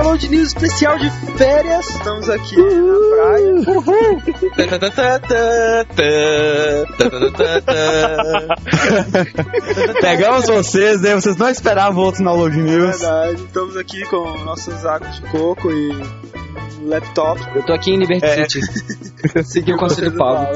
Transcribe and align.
Download 0.00 0.28
News 0.30 0.48
especial 0.48 0.98
de 0.98 1.10
férias. 1.36 1.90
Estamos 1.90 2.30
aqui 2.30 2.56
na 2.56 2.94
praia. 3.16 3.54
Uhul. 3.68 4.22
Pegamos 10.00 10.46
vocês, 10.46 11.02
né? 11.02 11.14
Vocês 11.14 11.36
não 11.36 11.50
esperavam 11.50 12.02
outro 12.04 12.24
Download 12.24 12.58
É 12.58 12.62
News. 12.62 12.98
verdade. 13.00 13.42
Estamos 13.42 13.76
aqui 13.76 14.02
com 14.06 14.38
nossos 14.44 14.86
águas 14.86 15.16
de 15.16 15.22
coco 15.30 15.70
e 15.70 15.92
laptop. 16.88 17.40
Eu 17.54 17.62
tô 17.64 17.72
aqui 17.74 17.90
em 17.90 17.98
Liberty 17.98 18.24
É. 18.24 18.48
City. 18.48 19.09
Segui 19.44 19.72
o 19.72 19.76
conselho 19.76 20.10
do 20.10 20.18
Paulo. 20.18 20.48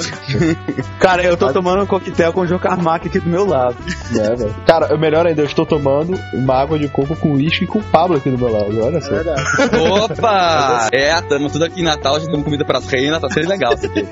Cara, 0.99 1.23
eu 1.23 1.37
tô 1.37 1.53
tomando 1.53 1.83
um 1.83 1.87
coquetel 1.87 2.33
com 2.33 2.41
o 2.43 2.47
Joe 2.47 2.59
Carmack 2.59 3.09
aqui 3.09 3.21
do 3.21 3.29
meu 3.29 3.47
lado. 3.47 3.77
É, 4.13 4.35
velho. 4.35 4.55
Cara, 4.67 4.95
o 4.95 4.99
melhor 4.99 5.27
ainda, 5.27 5.43
eu 5.43 5.47
estou 5.47 5.67
tomando 5.67 6.19
uma 6.33 6.55
água 6.55 6.79
de 6.79 6.89
coco 6.89 7.15
com 7.17 7.33
uísque 7.33 7.65
e 7.65 7.67
com 7.67 7.79
o 7.79 7.85
Pablo 7.85 8.17
aqui 8.17 8.31
do 8.31 8.39
meu 8.39 8.51
lado. 8.51 8.83
Olha 8.83 9.01
só. 9.01 9.11
verdade. 9.11 9.43
Opa! 9.91 10.89
É, 10.93 11.21
tamo 11.23 11.51
tudo 11.51 11.65
aqui 11.65 11.81
em 11.81 11.85
Natal, 11.85 12.21
já 12.21 12.27
damos 12.27 12.45
comida 12.45 12.65
pras 12.65 12.87
reinas, 12.87 13.21
tá 13.21 13.29
sendo 13.29 13.49
legal 13.49 13.75
isso 13.75 13.87
aqui. 13.87 14.05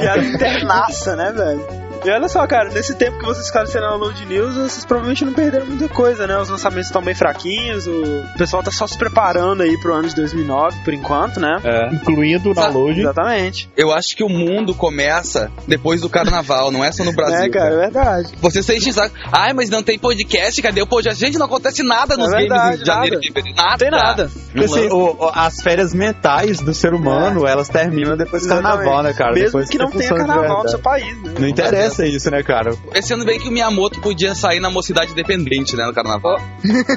Piada 0.00 0.24
internaça, 0.24 1.16
né, 1.16 1.32
velho? 1.32 1.85
E 2.04 2.10
olha 2.10 2.28
só, 2.28 2.46
cara, 2.46 2.68
nesse 2.70 2.94
tempo 2.94 3.18
que 3.18 3.24
vocês 3.24 3.46
ficaram 3.48 3.66
sem 3.66 3.80
download 3.80 4.24
news, 4.26 4.54
vocês 4.54 4.84
provavelmente 4.84 5.24
não 5.24 5.32
perderam 5.32 5.66
muita 5.66 5.88
coisa, 5.88 6.24
né? 6.26 6.38
Os 6.38 6.48
lançamentos 6.48 6.86
estão 6.86 7.02
bem 7.02 7.14
fraquinhos, 7.16 7.86
o 7.88 8.24
pessoal 8.38 8.62
tá 8.62 8.70
só 8.70 8.86
se 8.86 8.96
preparando 8.96 9.62
aí 9.64 9.76
pro 9.80 9.92
ano 9.92 10.08
de 10.08 10.14
2009, 10.14 10.78
por 10.84 10.94
enquanto, 10.94 11.40
né? 11.40 11.56
É. 11.64 11.94
Incluindo 11.94 12.50
o 12.50 12.54
download. 12.54 13.00
Exatamente. 13.00 13.68
Eu 13.76 13.92
acho 13.92 14.14
que 14.16 14.22
o 14.22 14.28
mundo 14.28 14.72
começa 14.74 15.50
depois 15.66 16.00
do 16.00 16.08
carnaval, 16.08 16.70
não 16.70 16.84
é 16.84 16.92
só 16.92 17.02
no 17.02 17.12
Brasil. 17.16 17.44
é, 17.46 17.48
cara, 17.48 17.74
é 17.74 17.78
verdade. 17.78 18.32
Você 18.40 18.62
se 18.62 18.76
enche 18.76 18.90
o 18.90 18.92
saco. 18.92 19.14
Ai, 19.32 19.52
mas 19.52 19.68
não 19.68 19.82
tem 19.82 19.98
podcast, 19.98 20.62
cadê 20.62 20.82
o 20.82 20.86
podcast? 20.86 21.18
Gente, 21.18 21.38
não 21.38 21.46
acontece 21.46 21.82
nada 21.82 22.16
nos 22.16 22.32
É 22.32 22.36
verdade, 22.38 22.62
games 22.62 22.80
de 22.80 22.86
janeiro 22.86 23.14
nada. 23.16 23.26
e 23.26 23.32
fevereiro. 23.32 23.56
Nada. 23.56 23.70
Não 23.70 23.78
tem 23.78 23.90
nada. 23.90 24.30
Porque 24.52 24.64
assim, 24.64 24.88
o- 24.90 25.16
o- 25.24 25.30
as 25.34 25.60
férias 25.60 25.92
mentais 25.92 26.60
do 26.60 26.72
ser 26.72 26.94
humano, 26.94 27.46
elas 27.48 27.68
terminam 27.68 28.16
depois 28.16 28.42
do 28.44 28.48
carnaval, 28.48 29.02
né, 29.02 29.12
cara? 29.12 29.32
Mesmo 29.32 29.46
Depois 29.46 29.68
que 29.68 29.78
não 29.78 29.90
tenha 29.90 30.14
carnaval 30.14 30.62
no 30.62 30.68
seu 30.68 30.78
país, 30.78 31.20
né? 31.22 31.34
Não 31.38 31.48
interessa 31.48 31.95
isso, 32.04 32.30
né, 32.30 32.42
cara? 32.42 32.76
Esse 32.94 33.12
ano 33.14 33.24
bem 33.24 33.38
que 33.38 33.48
o 33.48 33.52
Miyamoto 33.52 34.00
podia 34.00 34.34
sair 34.34 34.60
na 34.60 34.70
mocidade 34.70 35.12
independente, 35.12 35.76
né, 35.76 35.84
no 35.86 35.94
carnaval. 35.94 36.40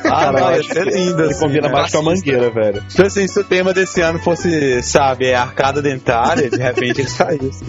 Ah, 0.06 0.32
não, 0.34 0.52
ia 0.52 0.64
ser 0.64 0.86
lindo, 0.86 1.22
Ele 1.22 1.32
assim. 1.32 1.40
combina 1.40 1.68
né? 1.68 1.74
mais 1.74 1.92
com 1.92 2.00
a 2.00 2.02
mangueira, 2.02 2.50
velho. 2.50 2.84
Então, 2.92 3.06
assim, 3.06 3.28
se 3.28 3.40
o 3.40 3.44
tema 3.44 3.74
desse 3.74 4.02
ano 4.02 4.20
fosse, 4.20 4.82
sabe, 4.84 5.28
é 5.28 5.36
arcada 5.36 5.82
dentária, 5.82 6.50
de 6.50 6.58
repente 6.58 7.02
ele 7.02 7.10
saísse. 7.10 7.64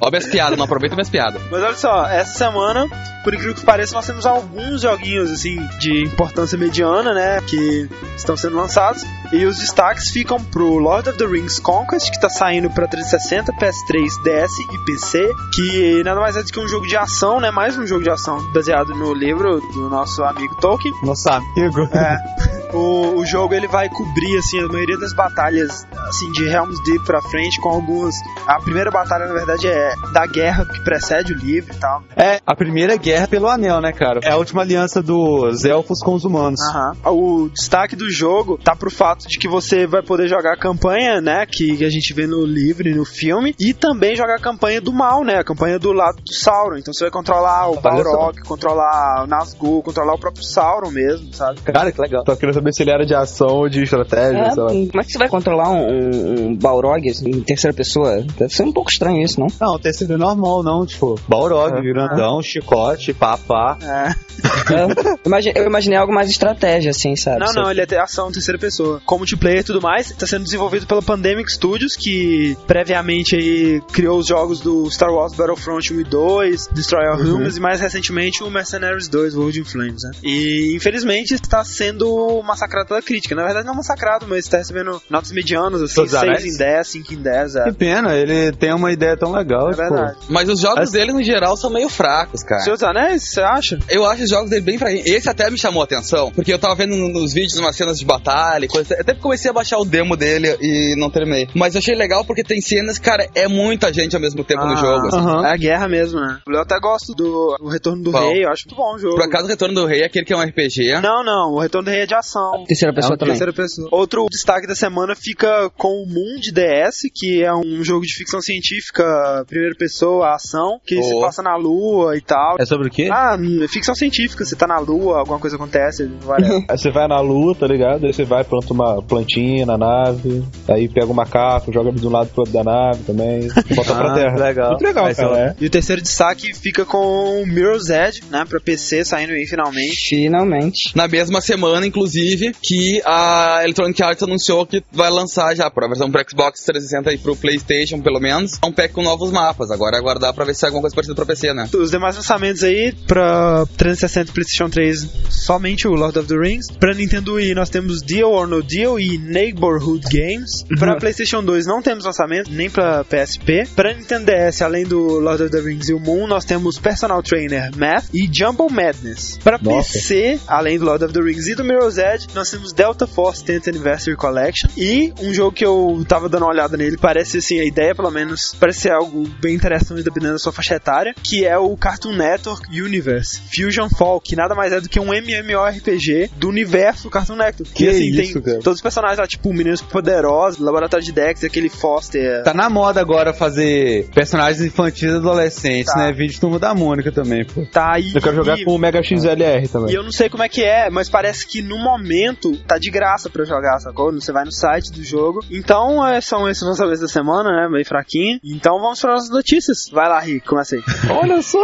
Ó, 0.00 0.10
minhas 0.10 0.26
piadas, 0.26 0.58
não 0.58 0.64
aproveita 0.64 0.94
minhas 0.94 1.08
piadas. 1.08 1.40
Mas 1.50 1.62
olha 1.62 1.74
só, 1.74 2.06
essa 2.06 2.36
semana, 2.36 2.86
por 3.24 3.34
incrível 3.34 3.54
que 3.54 3.64
pareça, 3.64 3.94
nós 3.94 4.06
temos 4.06 4.26
alguns 4.26 4.82
joguinhos 4.82 5.30
assim 5.30 5.58
de 5.78 6.04
importância 6.04 6.58
mediana, 6.58 7.14
né, 7.14 7.40
que 7.46 7.88
estão 8.16 8.36
sendo 8.36 8.56
lançados. 8.56 9.04
E 9.32 9.44
os 9.44 9.58
destaques 9.58 10.10
ficam 10.10 10.42
pro 10.42 10.78
Lord 10.78 11.08
of 11.10 11.18
the 11.18 11.26
Rings 11.26 11.58
Conquest, 11.58 12.10
que 12.10 12.20
tá 12.20 12.28
saindo 12.28 12.70
pra 12.70 12.86
360, 12.86 13.52
PS3, 13.52 14.22
DS 14.22 14.58
e 14.58 14.84
PC, 14.84 15.32
que 15.54 16.00
nada 16.08 16.20
mais 16.20 16.36
é 16.36 16.42
do 16.42 16.50
que 16.50 16.58
um 16.58 16.66
jogo 16.66 16.86
de 16.86 16.96
ação, 16.96 17.40
né, 17.40 17.50
mais 17.50 17.76
um 17.76 17.86
jogo 17.86 18.02
de 18.02 18.10
ação 18.10 18.42
baseado 18.52 18.94
no 18.94 19.12
livro 19.12 19.60
do 19.60 19.88
nosso 19.88 20.22
amigo 20.24 20.54
Tolkien. 20.56 20.92
Nosso 21.02 21.28
amigo. 21.28 21.82
É. 21.92 22.48
O, 22.72 23.20
o 23.20 23.26
jogo 23.26 23.54
ele 23.54 23.66
vai 23.66 23.88
cobrir 23.88 24.38
assim 24.38 24.60
a 24.60 24.68
maioria 24.68 24.98
das 24.98 25.14
batalhas 25.14 25.86
assim 26.08 26.30
de 26.32 26.44
Helm's 26.48 26.82
Deep 26.84 27.04
pra 27.04 27.20
frente 27.22 27.60
com 27.60 27.68
algumas. 27.68 28.14
A 28.46 28.60
primeira 28.60 28.90
batalha 28.90 29.26
na 29.26 29.32
verdade 29.32 29.66
é 29.66 29.94
da 30.12 30.26
guerra 30.26 30.66
que 30.66 30.80
precede 30.82 31.32
o 31.32 31.36
livro 31.36 31.74
e 31.74 31.76
tal. 31.76 32.02
É 32.16 32.40
a 32.46 32.54
primeira 32.54 32.96
guerra 32.96 33.26
pelo 33.28 33.48
anel, 33.48 33.80
né, 33.80 33.92
cara? 33.92 34.20
É 34.22 34.32
a 34.32 34.36
última 34.36 34.62
aliança 34.62 35.02
dos 35.02 35.64
elfos 35.64 36.00
com 36.00 36.14
os 36.14 36.24
humanos. 36.24 36.60
Aham. 36.70 36.92
O 37.04 37.48
destaque 37.48 37.96
do 37.96 38.10
jogo 38.10 38.58
tá 38.62 38.74
pro 38.74 38.90
fato 38.90 39.26
de 39.26 39.38
que 39.38 39.48
você 39.48 39.86
vai 39.86 40.02
poder 40.02 40.28
jogar 40.28 40.54
a 40.54 40.58
campanha, 40.58 41.20
né, 41.20 41.46
que 41.46 41.84
a 41.84 41.90
gente 41.90 42.12
vê 42.12 42.26
no 42.26 42.44
livro 42.44 42.88
e 42.88 42.94
no 42.94 43.04
filme, 43.04 43.54
e 43.58 43.72
também 43.72 44.16
jogar 44.16 44.36
a 44.36 44.40
campanha 44.40 44.80
do 44.80 44.92
mal, 44.92 45.24
né, 45.24 45.36
a 45.38 45.44
campanha 45.44 45.78
do 45.78 45.92
lado 45.92 46.16
do 46.22 46.32
Sauron. 46.32 46.76
Então 46.76 46.92
você 46.92 47.04
vai 47.04 47.10
controlar 47.10 47.70
o. 47.70 47.80
Balrog, 47.80 48.40
controlar 48.42 49.24
o 49.24 49.26
Nazgûl, 49.26 49.82
controlar 49.82 50.14
o 50.14 50.18
próprio 50.18 50.44
Sauron 50.44 50.90
mesmo, 50.90 51.32
sabe? 51.32 51.60
Cara, 51.62 51.92
que 51.92 52.00
legal. 52.00 52.24
Tô 52.24 52.36
querendo 52.36 52.57
saber 52.58 52.72
se 52.72 52.82
ele 52.82 52.90
era 52.90 53.04
de 53.06 53.14
ação 53.14 53.48
ou 53.48 53.68
de 53.68 53.82
estratégia, 53.82 54.38
É, 54.40 54.50
sei 54.50 54.62
lá. 54.62 54.68
como 54.68 55.00
é 55.00 55.04
que 55.04 55.12
você 55.12 55.18
vai 55.18 55.28
controlar 55.28 55.70
um, 55.70 55.86
um, 55.88 56.46
um 56.48 56.56
Balrog 56.56 57.08
assim, 57.08 57.28
em 57.30 57.40
terceira 57.40 57.74
pessoa? 57.74 58.22
Deve 58.38 58.52
ser 58.54 58.62
um 58.64 58.72
pouco 58.72 58.90
estranho 58.90 59.22
isso, 59.22 59.40
não? 59.40 59.46
Não, 59.60 59.78
terceiro 59.78 60.14
é 60.14 60.16
normal, 60.16 60.62
não. 60.62 60.84
Tipo, 60.86 61.18
Balrog, 61.28 61.76
É. 61.78 61.80
grandão, 61.82 62.42
chicote, 62.42 63.12
papá. 63.12 63.78
É. 63.82 64.28
É, 64.72 64.84
eu, 64.84 65.18
imagi- 65.26 65.52
eu 65.54 65.66
imaginei 65.66 65.98
algo 65.98 66.12
mais 66.14 66.30
estratégia, 66.30 66.90
assim, 66.90 67.16
sabe? 67.16 67.40
Não, 67.40 67.52
não, 67.52 67.70
ele 67.70 67.80
é 67.80 67.86
ter 67.86 67.98
ação 67.98 68.30
terceira 68.30 68.58
pessoa. 68.58 69.00
Com 69.04 69.16
multiplayer 69.18 69.60
e 69.60 69.64
tudo 69.64 69.80
mais, 69.82 70.12
tá 70.12 70.26
sendo 70.26 70.44
desenvolvido 70.44 70.86
pela 70.86 71.02
Pandemic 71.02 71.50
Studios, 71.50 71.96
que 71.96 72.56
previamente 72.66 73.34
aí 73.34 73.80
criou 73.92 74.18
os 74.18 74.26
jogos 74.26 74.60
do 74.60 74.88
Star 74.90 75.10
Wars 75.12 75.34
Battlefront 75.34 75.92
1 75.92 76.00
e 76.00 76.04
2, 76.04 76.68
Destroy 76.72 77.06
All 77.06 77.18
Humans 77.18 77.56
e 77.56 77.60
mais 77.60 77.80
recentemente 77.80 78.42
o 78.44 78.50
Mercenaries 78.50 79.08
2, 79.08 79.34
World 79.34 79.60
in 79.60 79.64
Flames, 79.64 80.02
né? 80.04 80.10
E 80.22 80.74
infelizmente 80.76 81.34
está 81.34 81.64
sendo 81.64 82.40
massacrado 82.48 82.88
pela 82.88 83.02
crítica. 83.02 83.34
Na 83.34 83.44
verdade 83.44 83.66
não 83.66 83.74
massacrado, 83.74 84.26
mas 84.28 84.40
está 84.40 84.58
recebendo 84.58 85.00
notas 85.08 85.30
medianas, 85.32 85.80
assim, 85.82 85.94
Todos 85.94 86.10
6 86.10 86.22
anéis? 86.22 86.44
em 86.44 86.56
10, 86.58 86.88
5 86.88 87.14
em 87.14 87.22
10, 87.22 87.56
é. 87.56 87.64
Que 87.64 87.72
pena, 87.72 88.14
ele 88.14 88.52
tem 88.52 88.72
uma 88.74 88.90
ideia 88.92 89.16
tão 89.16 89.30
legal. 89.32 89.68
É 89.68 89.72
tipo, 89.72 89.82
verdade. 89.82 90.18
Mas 90.28 90.48
os 90.48 90.60
jogos 90.60 90.90
dele, 90.90 91.12
no 91.12 91.22
geral, 91.22 91.56
são 91.56 91.70
meio 91.70 91.88
fracos, 91.88 92.42
cara. 92.42 92.62
Seus 92.62 92.82
Anéis, 92.82 93.24
você 93.30 93.40
acha? 93.40 93.78
Eu 93.88 94.04
acho 94.06 94.22
os 94.24 94.30
jogos 94.30 94.50
dele 94.50 94.62
bem 94.62 94.78
fraquinhos. 94.78 95.06
Esse 95.06 95.28
até 95.28 95.50
me 95.50 95.58
chamou 95.58 95.82
a 95.82 95.84
atenção, 95.84 96.30
porque 96.32 96.52
eu 96.52 96.58
tava 96.58 96.74
vendo 96.74 96.96
nos 96.96 97.32
vídeos 97.32 97.58
umas 97.58 97.76
cenas 97.76 97.98
de 97.98 98.04
batalha 98.04 98.64
e 98.64 98.68
coisa. 98.68 98.94
Até 98.98 99.14
comecei 99.14 99.50
a 99.50 99.54
baixar 99.54 99.78
o 99.78 99.84
demo 99.84 100.16
dele 100.16 100.56
e 100.60 100.94
não 100.98 101.10
terminei. 101.10 101.48
Mas 101.54 101.74
eu 101.74 101.78
achei 101.80 101.94
legal 101.94 102.24
porque 102.24 102.42
tem 102.42 102.60
cenas, 102.60 102.98
cara, 102.98 103.28
é 103.34 103.46
muita 103.46 103.92
gente 103.92 104.14
ao 104.16 104.22
mesmo 104.22 104.42
tempo 104.44 104.64
no 104.64 104.72
Ah, 104.72 104.76
jogo. 104.76 105.06
assim. 105.08 105.16
Aham. 105.18 105.46
É 105.46 105.52
a 105.52 105.56
guerra 105.56 105.88
mesmo, 105.88 106.18
né? 106.20 106.38
Eu 106.48 106.60
até 106.60 106.78
gosto 106.80 107.12
do 107.14 107.56
o 107.60 107.68
Retorno 107.68 108.02
do 108.02 108.10
Qual? 108.10 108.30
Rei, 108.32 108.44
eu 108.44 108.50
acho 108.50 108.64
muito 108.66 108.76
bom 108.76 108.94
o 108.94 108.98
jogo. 108.98 109.16
Por 109.16 109.24
acaso, 109.24 109.44
o 109.44 109.48
Retorno 109.48 109.74
do 109.74 109.86
Rei 109.86 110.02
é 110.02 110.06
aquele 110.06 110.24
que 110.24 110.32
é 110.32 110.36
um 110.36 110.42
RPG. 110.42 111.00
Não, 111.02 111.22
não, 111.24 111.52
o 111.52 111.60
Retorno 111.60 111.86
do 111.86 111.90
Rei 111.90 112.02
é 112.02 112.06
de 112.06 112.14
ação. 112.14 112.37
Terceira 112.66 112.94
pessoa 112.94 113.14
É 113.14 113.16
também. 113.16 113.32
terceira 113.34 113.52
pessoa. 113.52 113.88
Outro 113.92 114.26
destaque 114.30 114.66
da 114.66 114.74
semana 114.74 115.14
fica 115.14 115.70
com 115.76 115.88
o 116.02 116.06
Moon 116.06 116.38
de 116.40 116.52
DS, 116.52 117.02
que 117.14 117.42
é 117.42 117.52
um 117.54 117.82
jogo 117.84 118.04
de 118.04 118.14
ficção 118.14 118.40
científica, 118.40 119.04
primeira 119.46 119.74
pessoa, 119.76 120.34
ação, 120.34 120.80
que 120.86 121.02
se 121.02 121.14
Oh. 121.14 121.20
passa 121.20 121.42
na 121.42 121.56
lua 121.56 122.16
e 122.16 122.20
tal. 122.20 122.56
É 122.58 122.64
sobre 122.64 122.88
o 122.88 122.90
quê? 122.90 123.08
Ah, 123.10 123.36
hum, 123.38 123.66
ficção 123.68 123.94
científica, 123.94 124.44
você 124.44 124.54
tá 124.56 124.66
na 124.66 124.78
lua, 124.78 125.18
alguma 125.18 125.38
coisa 125.38 125.56
acontece, 125.56 126.08
você 126.70 126.90
vai 126.90 127.08
na 127.08 127.20
lua, 127.20 127.54
tá 127.54 127.66
ligado? 127.66 128.06
Aí 128.06 128.12
você 128.12 128.24
vai, 128.24 128.44
planta 128.44 128.72
uma 128.72 129.02
plantinha 129.02 129.64
na 129.66 129.76
nave, 129.78 130.44
aí 130.68 130.88
pega 130.88 131.06
o 131.06 131.14
macaco, 131.14 131.72
joga 131.72 131.92
de 131.92 132.06
um 132.06 132.10
lado 132.10 132.28
pro 132.30 132.40
outro 132.42 132.52
da 132.54 132.64
nave 132.64 133.02
também, 133.04 133.48
volta 133.48 133.94
pra 133.94 134.08
Ah, 134.12 134.14
terra. 134.14 134.36
legal. 134.38 134.70
Muito 134.70 134.84
legal, 134.84 135.14
cara. 135.14 135.38
É. 135.38 135.54
e 135.60 135.66
o 135.66 135.70
terceiro 135.70 136.00
destaque 136.02 136.54
fica 136.54 136.84
com 136.84 137.42
o 137.42 137.46
Mirror's 137.46 137.88
Edge, 137.90 138.22
né, 138.30 138.44
pra 138.48 138.60
PC, 138.60 139.04
saindo 139.04 139.32
aí 139.32 139.46
finalmente. 139.46 140.08
Finalmente. 140.08 140.96
Na 140.96 141.06
mesma 141.08 141.40
semana, 141.40 141.86
inclusive, 141.86 142.27
que 142.62 143.00
a 143.04 143.60
Electronic 143.62 144.02
Arts 144.02 144.22
anunciou 144.22 144.66
que 144.66 144.82
vai 144.92 145.10
lançar 145.10 145.54
já 145.54 145.70
pra 145.70 145.86
versão 145.86 146.10
pro 146.10 146.24
Xbox 146.28 146.62
360 146.64 147.12
e 147.12 147.18
pro 147.18 147.36
PlayStation, 147.36 148.00
pelo 148.00 148.20
menos, 148.20 148.58
um 148.64 148.72
pack 148.72 148.92
com 148.94 149.02
novos 149.02 149.30
mapas. 149.30 149.70
Agora 149.70 149.96
é 149.96 149.98
aguardar 149.98 150.32
pra 150.34 150.44
ver 150.44 150.54
se 150.54 150.60
sai 150.60 150.68
alguma 150.68 150.82
coisa 150.82 150.94
parecida 150.94 151.14
pra 151.14 151.26
PC, 151.26 151.54
né? 151.54 151.68
Os 151.74 151.90
demais 151.90 152.16
lançamentos 152.16 152.62
aí 152.62 152.92
pra 153.06 153.66
360 153.76 154.30
e 154.30 154.34
PlayStation 154.34 154.68
3, 154.68 155.08
somente 155.30 155.86
o 155.86 155.92
Lord 155.92 156.18
of 156.18 156.28
the 156.28 156.36
Rings. 156.36 156.70
Pra 156.70 156.94
Nintendo 156.94 157.34
Wii 157.34 157.54
nós 157.54 157.70
temos 157.70 158.02
Deal 158.02 158.30
or 158.30 158.46
No 158.46 158.62
Deal 158.62 158.98
e 158.98 159.18
Neighborhood 159.18 160.04
Games. 160.10 160.64
Pra 160.78 160.96
PlayStation 160.96 161.42
2 161.42 161.66
não 161.66 161.82
temos 161.82 162.04
lançamento, 162.04 162.50
nem 162.50 162.68
pra 162.68 163.04
PSP. 163.04 163.66
Pra 163.74 163.92
Nintendo 163.94 164.26
DS, 164.26 164.62
além 164.62 164.84
do 164.84 165.20
Lord 165.20 165.44
of 165.44 165.52
the 165.52 165.60
Rings 165.60 165.88
e 165.88 165.94
o 165.94 166.00
Moon, 166.00 166.26
nós 166.26 166.44
temos 166.44 166.78
Personal 166.78 167.22
Trainer 167.22 167.70
Math 167.76 168.06
e 168.12 168.28
Jumble 168.32 168.70
Madness. 168.70 169.38
Pra 169.42 169.58
Nossa. 169.60 169.92
PC, 169.92 170.40
além 170.46 170.78
do 170.78 170.84
Lord 170.84 171.04
of 171.04 171.12
the 171.12 171.20
Rings 171.20 171.46
e 171.46 171.54
do 171.54 171.64
Mirror's 171.64 171.98
Edge, 171.98 172.17
nós 172.34 172.50
temos 172.50 172.72
Delta 172.72 173.06
Force 173.06 173.44
10th 173.44 173.68
Anniversary 173.68 174.16
Collection 174.16 174.68
e 174.76 175.12
um 175.20 175.32
jogo 175.32 175.52
que 175.52 175.64
eu 175.64 176.04
tava 176.06 176.28
dando 176.28 176.42
uma 176.42 176.50
olhada 176.52 176.76
nele, 176.76 176.96
parece 176.96 177.38
assim, 177.38 177.60
a 177.60 177.64
ideia 177.64 177.94
pelo 177.94 178.10
menos, 178.10 178.54
parece 178.58 178.80
ser 178.82 178.92
algo 178.92 179.26
bem 179.40 179.54
interessante 179.54 180.02
dependendo 180.02 180.32
da 180.34 180.38
sua 180.38 180.52
faixa 180.52 180.74
etária, 180.74 181.14
que 181.22 181.44
é 181.44 181.56
o 181.58 181.76
Cartoon 181.76 182.12
Network 182.14 182.68
Universe 182.80 183.40
Fusion 183.54 183.88
Fall, 183.88 184.20
que 184.20 184.36
nada 184.36 184.54
mais 184.54 184.72
é 184.72 184.80
do 184.80 184.88
que 184.88 185.00
um 185.00 185.12
MMORPG 185.12 186.30
do 186.36 186.48
universo 186.48 187.04
do 187.04 187.10
Cartoon 187.10 187.36
Network. 187.36 187.72
Que 187.72 187.88
assim, 187.88 188.08
isso, 188.08 188.34
tem 188.34 188.42
cara? 188.42 188.58
todos 188.60 188.78
os 188.78 188.82
personagens 188.82 189.18
lá, 189.18 189.26
tipo 189.26 189.52
Meninos 189.52 189.82
Poderosos, 189.82 190.60
Laboratório 190.60 191.04
de 191.04 191.12
Dex, 191.12 191.44
aquele 191.44 191.68
Foster. 191.68 192.42
Tá 192.42 192.54
na 192.54 192.68
moda 192.70 193.00
agora 193.00 193.32
fazer 193.32 194.08
personagens 194.14 194.60
infantis 194.60 195.02
e 195.02 195.08
adolescentes, 195.16 195.92
Tá. 195.92 195.98
né? 196.06 196.12
Vídeo 196.12 196.38
Turma 196.40 196.58
da 196.58 196.74
Mônica 196.74 197.10
também, 197.12 197.44
pô. 197.44 197.64
Tá 197.66 197.94
aí. 197.94 198.12
Eu 198.14 198.20
quero 198.20 198.36
jogar 198.36 198.62
com 198.64 198.74
o 198.74 198.78
Mega 198.78 199.02
XLR 199.02 199.68
também. 199.68 199.92
E 199.92 199.94
eu 199.94 200.02
não 200.02 200.12
sei 200.12 200.28
como 200.28 200.42
é 200.42 200.48
que 200.48 200.62
é, 200.64 200.90
mas 200.90 201.08
parece 201.08 201.46
que 201.46 201.62
no 201.62 201.78
lançamento 202.08 202.56
tá 202.66 202.78
de 202.78 202.90
graça 202.90 203.28
pra 203.28 203.44
jogar, 203.44 203.78
sacou? 203.78 204.12
Você 204.12 204.32
vai 204.32 204.44
no 204.44 204.52
site 204.52 204.92
do 204.92 205.04
jogo. 205.04 205.40
Então, 205.50 206.04
é, 206.06 206.20
são 206.20 206.48
esses 206.48 206.62
lançamentos 206.62 207.00
da 207.00 207.08
semana, 207.08 207.50
né? 207.50 207.68
Meio 207.68 207.84
fraquinho. 207.84 208.38
Então, 208.42 208.80
vamos 208.80 209.00
para 209.00 209.14
as 209.14 209.28
notícias. 209.30 209.88
Vai 209.92 210.08
lá, 210.08 210.18
Rick, 210.20 210.46
começa 210.46 210.76
aí. 210.76 210.82
Olha 211.10 211.42
só, 211.42 211.58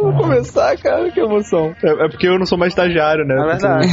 vou 0.00 0.16
começar, 0.16 0.76
cara, 0.78 1.10
que 1.10 1.20
emoção. 1.20 1.74
É, 1.82 2.06
é 2.06 2.08
porque 2.08 2.28
eu 2.28 2.38
não 2.38 2.46
sou 2.46 2.56
mais 2.56 2.72
estagiário, 2.72 3.24
né? 3.24 3.34
É 3.34 3.46
verdade. 3.46 3.88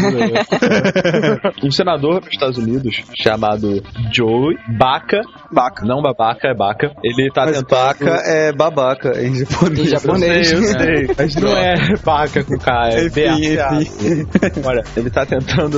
um 1.66 1.72
senador 1.72 2.22
dos 2.22 2.30
Estados 2.30 2.58
Unidos 2.58 3.04
chamado 3.16 3.82
Joey 4.14 4.58
Baca, 4.78 5.22
Baca. 5.52 5.86
não 5.86 6.02
babaca, 6.02 6.48
é 6.48 6.54
Baca. 6.54 6.92
Ele 7.04 7.32
tá 7.32 7.46
Mas 7.46 7.58
tentando. 7.58 7.70
baca 7.70 8.22
é 8.26 8.52
babaca 8.52 9.22
em 9.22 9.36
japonês. 9.36 9.80
Em 9.80 9.88
japonês. 9.88 10.52
Eu 10.52 10.64
sei, 10.64 10.68
eu 10.68 11.06
sei. 11.08 11.16
Mas 11.18 11.36
não 11.36 11.58
é 11.58 11.76
Baca 12.04 12.44
com 12.44 12.58
K, 12.58 12.90
é 12.92 13.06
Enfim, 13.06 13.56
BACA. 13.56 14.68
Olha, 14.68 14.84
ele 14.96 15.10
tá 15.10 15.26
tentando 15.26 15.77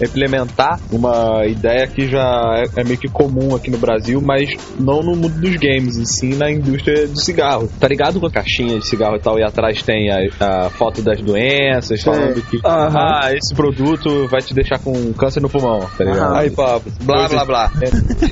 implementar 0.00 0.80
uma 0.90 1.46
ideia 1.46 1.86
que 1.86 2.08
já 2.08 2.64
é, 2.76 2.80
é 2.80 2.84
meio 2.84 2.98
que 2.98 3.08
comum 3.08 3.54
aqui 3.54 3.70
no 3.70 3.78
Brasil, 3.78 4.20
mas 4.20 4.50
não 4.78 5.02
no 5.02 5.16
mundo 5.16 5.40
dos 5.40 5.56
games, 5.56 5.96
e 5.96 6.06
sim 6.06 6.34
na 6.34 6.50
indústria 6.50 7.06
do 7.06 7.20
cigarro. 7.20 7.68
Tá 7.78 7.88
ligado 7.88 8.20
com 8.20 8.26
a 8.26 8.30
caixinha 8.30 8.78
de 8.78 8.86
cigarro 8.86 9.16
e 9.16 9.20
tal, 9.20 9.38
e 9.38 9.42
atrás 9.42 9.82
tem 9.82 10.10
a, 10.10 10.66
a 10.66 10.70
foto 10.70 11.02
das 11.02 11.20
doenças, 11.20 12.02
falando 12.02 12.40
que 12.42 12.58
Aham. 12.64 12.94
ah, 12.96 13.30
esse 13.32 13.54
produto 13.54 14.26
vai 14.28 14.40
te 14.40 14.54
deixar 14.54 14.78
com 14.78 15.12
câncer 15.14 15.40
no 15.40 15.48
pulmão, 15.48 15.80
tá 15.96 16.04
ligado? 16.04 16.32
Aham. 16.32 16.38
Aí, 16.38 16.50
Pablo. 16.50 16.92
Blá, 17.02 17.28
blá, 17.28 17.44
blá. 17.44 17.72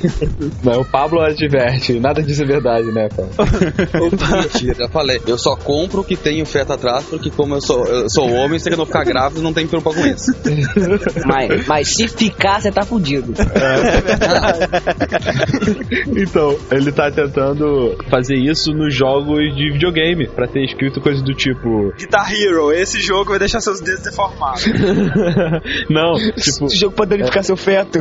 Não, 0.63 0.81
o 0.81 0.85
Pablo 0.85 1.21
adverte, 1.21 1.99
nada 1.99 2.21
disso 2.21 2.43
é 2.43 2.45
verdade, 2.45 2.91
né, 2.91 3.09
Pablo? 3.09 3.31
Mentira, 4.41 4.75
já 4.75 4.89
falei. 4.89 5.21
Eu 5.27 5.37
só 5.37 5.55
compro 5.55 6.01
o 6.01 6.03
que 6.03 6.15
tem 6.15 6.41
o 6.41 6.45
feto 6.45 6.73
atrás, 6.73 7.05
porque 7.05 7.29
como 7.29 7.55
eu 7.55 7.61
sou, 7.61 7.85
eu 7.85 8.09
sou 8.09 8.29
homem, 8.31 8.59
se 8.59 8.69
eu 8.69 8.77
não 8.77 8.85
ficar 8.85 9.03
grávido, 9.03 9.41
não 9.41 9.53
tem 9.53 9.67
preocupação 9.67 10.01
com 10.01 10.07
isso. 10.07 10.33
Mas, 11.25 11.67
mas 11.67 11.95
se 11.95 12.07
ficar, 12.07 12.61
você 12.61 12.71
tá 12.71 12.83
fudido. 12.83 13.33
Então, 16.15 16.57
ele 16.71 16.91
tá 16.91 17.11
tentando 17.11 17.97
fazer 18.09 18.35
isso 18.35 18.71
nos 18.71 18.93
jogos 18.93 19.55
de 19.55 19.71
videogame, 19.71 20.27
pra 20.27 20.47
ter 20.47 20.63
escrito 20.63 21.01
coisa 21.01 21.23
do 21.23 21.33
tipo. 21.33 21.93
Guitar 21.97 22.31
Hero, 22.31 22.71
esse 22.71 22.99
jogo 23.01 23.31
vai 23.31 23.39
deixar 23.39 23.61
seus 23.61 23.81
dedos 23.81 24.03
deformados. 24.03 24.65
Não, 25.89 26.13
tipo. 26.35 26.65
Esse 26.65 26.77
jogo 26.77 26.95
pode 26.95 27.09
danificar 27.11 27.43
seu 27.43 27.57
feto. 27.57 27.99